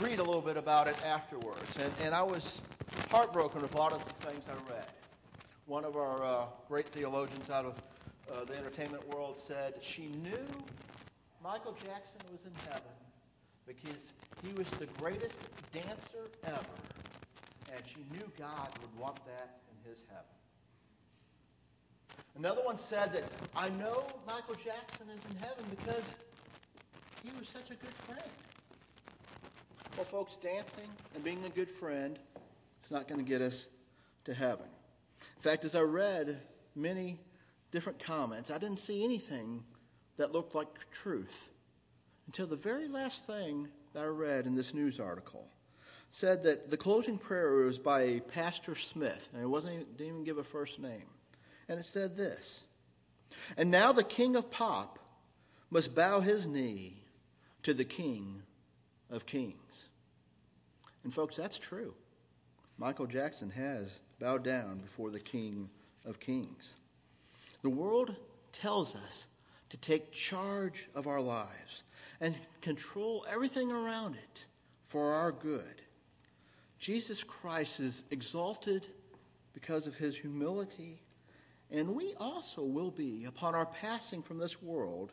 read 0.00 0.18
a 0.18 0.22
little 0.22 0.40
bit 0.40 0.56
about 0.56 0.88
it 0.88 0.96
afterwards, 1.04 1.76
and, 1.76 1.92
and 2.02 2.14
I 2.14 2.22
was 2.22 2.62
heartbroken 3.10 3.60
with 3.60 3.74
a 3.74 3.78
lot 3.78 3.92
of 3.92 4.02
the 4.02 4.26
things 4.26 4.48
I 4.48 4.72
read. 4.72 4.86
One 5.66 5.84
of 5.84 5.96
our 5.98 6.22
uh, 6.22 6.46
great 6.68 6.86
theologians 6.86 7.50
out 7.50 7.66
of 7.66 8.46
the 8.46 8.56
entertainment 8.56 9.06
world 9.08 9.36
said 9.36 9.74
she 9.82 10.06
knew 10.22 10.48
Michael 11.44 11.72
Jackson 11.72 12.20
was 12.32 12.46
in 12.46 12.52
heaven 12.70 12.92
because 13.76 14.12
he 14.44 14.52
was 14.54 14.68
the 14.72 14.86
greatest 14.98 15.40
dancer 15.72 16.30
ever, 16.44 16.76
and 17.74 17.86
she 17.86 18.00
knew 18.12 18.24
God 18.38 18.68
would 18.80 19.00
want 19.00 19.16
that 19.26 19.60
in 19.70 19.90
his 19.90 20.02
heaven. 20.08 20.24
Another 22.36 22.62
one 22.64 22.76
said 22.76 23.12
that 23.12 23.24
I 23.54 23.68
know 23.70 24.06
Michael 24.26 24.54
Jackson 24.54 25.06
is 25.14 25.24
in 25.30 25.36
heaven 25.36 25.64
because 25.70 26.14
he 27.22 27.30
was 27.38 27.48
such 27.48 27.70
a 27.70 27.74
good 27.74 27.92
friend. 27.92 28.30
Well, 29.96 30.04
folks, 30.04 30.36
dancing 30.36 30.88
and 31.14 31.22
being 31.22 31.44
a 31.44 31.50
good 31.50 31.70
friend 31.70 32.18
is 32.82 32.90
not 32.90 33.06
going 33.06 33.22
to 33.22 33.28
get 33.28 33.42
us 33.42 33.68
to 34.24 34.34
heaven. 34.34 34.66
In 35.36 35.42
fact, 35.42 35.64
as 35.64 35.74
I 35.74 35.82
read 35.82 36.40
many 36.74 37.18
different 37.70 37.98
comments, 37.98 38.50
I 38.50 38.58
didn't 38.58 38.78
see 38.80 39.04
anything 39.04 39.62
that 40.16 40.32
looked 40.32 40.54
like 40.54 40.90
truth 40.90 41.50
until 42.30 42.46
the 42.46 42.54
very 42.54 42.86
last 42.86 43.26
thing 43.26 43.66
that 43.92 44.04
I 44.04 44.06
read 44.06 44.46
in 44.46 44.54
this 44.54 44.72
news 44.72 45.00
article 45.00 45.48
said 46.10 46.44
that 46.44 46.70
the 46.70 46.76
closing 46.76 47.18
prayer 47.18 47.54
was 47.54 47.76
by 47.76 48.20
Pastor 48.32 48.76
Smith, 48.76 49.28
and 49.32 49.42
it 49.42 49.48
wasn't 49.48 49.96
didn't 49.96 50.12
even 50.12 50.22
give 50.22 50.38
a 50.38 50.44
first 50.44 50.78
name. 50.78 51.08
And 51.68 51.80
it 51.80 51.84
said 51.84 52.14
this 52.14 52.62
And 53.56 53.68
now 53.68 53.90
the 53.90 54.04
king 54.04 54.36
of 54.36 54.48
pop 54.48 55.00
must 55.72 55.92
bow 55.96 56.20
his 56.20 56.46
knee 56.46 57.02
to 57.64 57.74
the 57.74 57.84
king 57.84 58.42
of 59.10 59.26
kings. 59.26 59.88
And, 61.02 61.12
folks, 61.12 61.34
that's 61.34 61.58
true. 61.58 61.94
Michael 62.78 63.08
Jackson 63.08 63.50
has 63.50 63.98
bowed 64.20 64.44
down 64.44 64.78
before 64.78 65.10
the 65.10 65.18
king 65.18 65.68
of 66.06 66.20
kings. 66.20 66.76
The 67.62 67.70
world 67.70 68.14
tells 68.52 68.94
us 68.94 69.26
to 69.70 69.76
take 69.76 70.12
charge 70.12 70.88
of 70.94 71.06
our 71.06 71.20
lives 71.20 71.84
and 72.20 72.36
control 72.60 73.24
everything 73.32 73.72
around 73.72 74.14
it 74.14 74.46
for 74.84 75.12
our 75.12 75.32
good. 75.32 75.82
Jesus 76.78 77.24
Christ 77.24 77.80
is 77.80 78.04
exalted 78.10 78.88
because 79.52 79.86
of 79.86 79.96
his 79.96 80.18
humility 80.18 81.00
and 81.70 81.94
we 81.94 82.14
also 82.18 82.62
will 82.62 82.90
be 82.90 83.24
upon 83.24 83.54
our 83.54 83.66
passing 83.66 84.22
from 84.22 84.38
this 84.38 84.60
world 84.60 85.12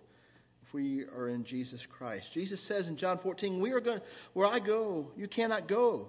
if 0.63 0.74
we 0.74 1.04
are 1.06 1.28
in 1.28 1.43
Jesus 1.43 1.86
Christ. 1.86 2.34
Jesus 2.34 2.60
says 2.60 2.89
in 2.89 2.96
John 2.96 3.17
14, 3.17 3.60
We 3.60 3.72
are 3.72 3.80
going 3.80 4.02
where 4.34 4.48
I 4.48 4.60
go, 4.60 5.12
you 5.15 5.28
cannot 5.28 5.67
go, 5.67 6.08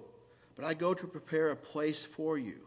but 0.55 0.65
I 0.65 0.73
go 0.73 0.93
to 0.93 1.07
prepare 1.07 1.51
a 1.51 1.55
place 1.55 2.03
for 2.03 2.37
you. 2.37 2.61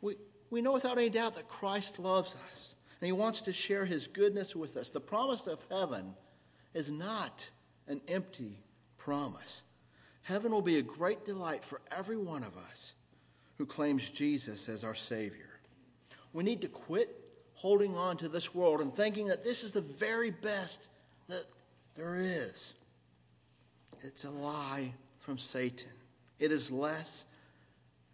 We, 0.00 0.14
we 0.50 0.62
know 0.62 0.72
without 0.72 0.96
any 0.96 1.10
doubt 1.10 1.34
that 1.36 1.48
Christ 1.48 1.98
loves 1.98 2.34
us 2.50 2.76
and 3.00 3.06
he 3.06 3.12
wants 3.12 3.42
to 3.42 3.52
share 3.52 3.84
his 3.84 4.06
goodness 4.06 4.56
with 4.56 4.76
us. 4.76 4.90
The 4.90 5.00
promise 5.00 5.46
of 5.46 5.64
heaven 5.70 6.14
is 6.74 6.90
not 6.90 7.50
an 7.86 8.00
empty 8.08 8.58
promise. 8.96 9.62
Heaven 10.22 10.52
will 10.52 10.62
be 10.62 10.78
a 10.78 10.82
great 10.82 11.24
delight 11.24 11.64
for 11.64 11.80
every 11.96 12.16
one 12.16 12.42
of 12.42 12.56
us 12.56 12.94
who 13.56 13.66
claims 13.66 14.10
Jesus 14.10 14.68
as 14.68 14.84
our 14.84 14.94
Savior. 14.94 15.60
We 16.32 16.44
need 16.44 16.60
to 16.62 16.68
quit 16.68 17.14
holding 17.54 17.96
on 17.96 18.16
to 18.18 18.28
this 18.28 18.54
world 18.54 18.80
and 18.80 18.92
thinking 18.92 19.26
that 19.28 19.42
this 19.42 19.64
is 19.64 19.72
the 19.72 19.80
very 19.80 20.30
best 20.30 20.88
that 21.28 21.44
there 21.94 22.16
is. 22.16 22.74
It's 24.02 24.24
a 24.24 24.30
lie 24.30 24.92
from 25.18 25.38
Satan. 25.38 25.90
It 26.38 26.52
is 26.52 26.70
less, 26.70 27.26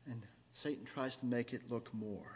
and 0.07 0.23
Satan 0.51 0.87
tries 0.87 1.17
to 1.17 1.27
make 1.27 1.53
it 1.53 1.71
look 1.71 1.93
more. 1.93 2.34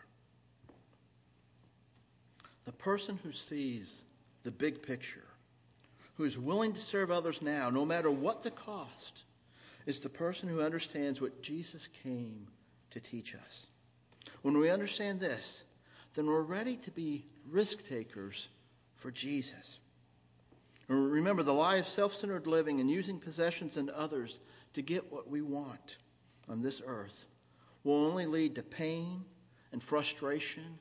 The 2.68 2.74
person 2.74 3.18
who 3.24 3.32
sees 3.32 4.02
the 4.42 4.50
big 4.50 4.82
picture, 4.82 5.24
who 6.16 6.24
is 6.24 6.38
willing 6.38 6.74
to 6.74 6.78
serve 6.78 7.10
others 7.10 7.40
now, 7.40 7.70
no 7.70 7.86
matter 7.86 8.10
what 8.10 8.42
the 8.42 8.50
cost, 8.50 9.24
is 9.86 10.00
the 10.00 10.10
person 10.10 10.50
who 10.50 10.60
understands 10.60 11.18
what 11.18 11.40
Jesus 11.42 11.86
came 11.86 12.48
to 12.90 13.00
teach 13.00 13.34
us. 13.34 13.68
When 14.42 14.58
we 14.58 14.68
understand 14.68 15.18
this, 15.18 15.64
then 16.12 16.26
we're 16.26 16.42
ready 16.42 16.76
to 16.76 16.90
be 16.90 17.24
risk 17.48 17.88
takers 17.88 18.50
for 18.96 19.10
Jesus. 19.10 19.80
Remember, 20.88 21.42
the 21.42 21.54
lie 21.54 21.76
of 21.76 21.86
self 21.86 22.12
centered 22.12 22.46
living 22.46 22.82
and 22.82 22.90
using 22.90 23.18
possessions 23.18 23.78
and 23.78 23.88
others 23.88 24.40
to 24.74 24.82
get 24.82 25.10
what 25.10 25.26
we 25.26 25.40
want 25.40 25.96
on 26.50 26.60
this 26.60 26.82
earth 26.84 27.28
will 27.82 28.04
only 28.04 28.26
lead 28.26 28.56
to 28.56 28.62
pain 28.62 29.24
and 29.72 29.82
frustration 29.82 30.78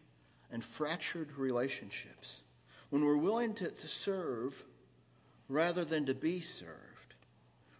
and 0.51 0.63
fractured 0.63 1.37
relationships. 1.37 2.41
When 2.89 3.03
we're 3.03 3.17
willing 3.17 3.53
to, 3.55 3.69
to 3.69 3.87
serve 3.87 4.63
rather 5.49 5.83
than 5.83 6.05
to 6.05 6.13
be 6.13 6.39
served, 6.39 7.15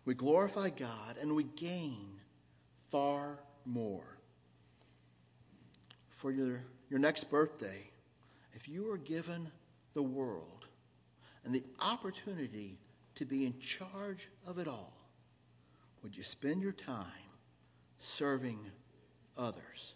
we 0.05 0.13
glorify 0.13 0.69
God 0.69 1.17
and 1.19 1.35
we 1.35 1.43
gain 1.43 2.19
far 2.89 3.39
more. 3.65 4.17
For 6.09 6.31
your 6.31 6.61
your 6.89 6.99
next 6.99 7.25
birthday, 7.25 7.89
if 8.53 8.67
you 8.67 8.85
were 8.85 8.97
given 8.97 9.51
the 9.93 10.03
world 10.03 10.67
and 11.43 11.53
the 11.53 11.63
opportunity 11.81 12.77
to 13.15 13.25
be 13.25 13.45
in 13.45 13.59
charge 13.59 14.29
of 14.45 14.57
it 14.57 14.67
all, 14.67 14.93
would 16.01 16.15
you 16.15 16.23
spend 16.23 16.61
your 16.61 16.71
time 16.71 17.05
serving 17.97 18.59
others? 19.37 19.95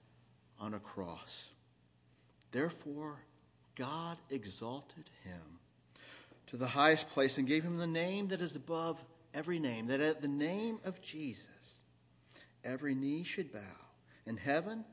on 0.61 0.73
a 0.75 0.79
cross. 0.79 1.51
Therefore, 2.51 3.17
God 3.75 4.17
exalted 4.29 5.09
him 5.23 5.59
to 6.47 6.57
the 6.57 6.67
highest 6.67 7.09
place 7.09 7.37
and 7.37 7.47
gave 7.47 7.63
him 7.63 7.77
the 7.77 7.87
name 7.87 8.27
that 8.27 8.41
is 8.41 8.55
above 8.55 9.03
every 9.33 9.59
name, 9.59 9.87
that 9.87 10.01
at 10.01 10.21
the 10.21 10.27
name 10.27 10.79
of 10.85 11.01
Jesus, 11.01 11.79
every 12.63 12.93
knee 12.93 13.23
should 13.23 13.51
bow 13.51 13.59
in 14.25 14.37
heaven 14.37 14.85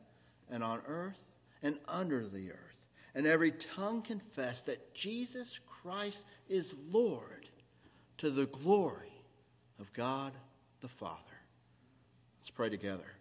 and 0.51 0.65
on 0.65 0.81
earth 0.87 1.27
and 1.63 1.79
under 1.87 2.25
the 2.25 2.51
earth, 2.51 2.87
and 3.15 3.27
every 3.27 3.51
tongue 3.51 4.01
confess 4.01 4.63
that 4.63 4.95
Jesus 4.95 5.61
Christ 5.67 6.25
is 6.49 6.75
Lord 6.91 7.51
to 8.19 8.31
the 8.31 8.47
glory 8.47 9.13
of 9.79 9.93
God 9.93 10.33
the 10.81 10.89
Father. 10.89 11.19
Let's 12.39 12.51
pray 12.51 12.69
together. 12.69 13.18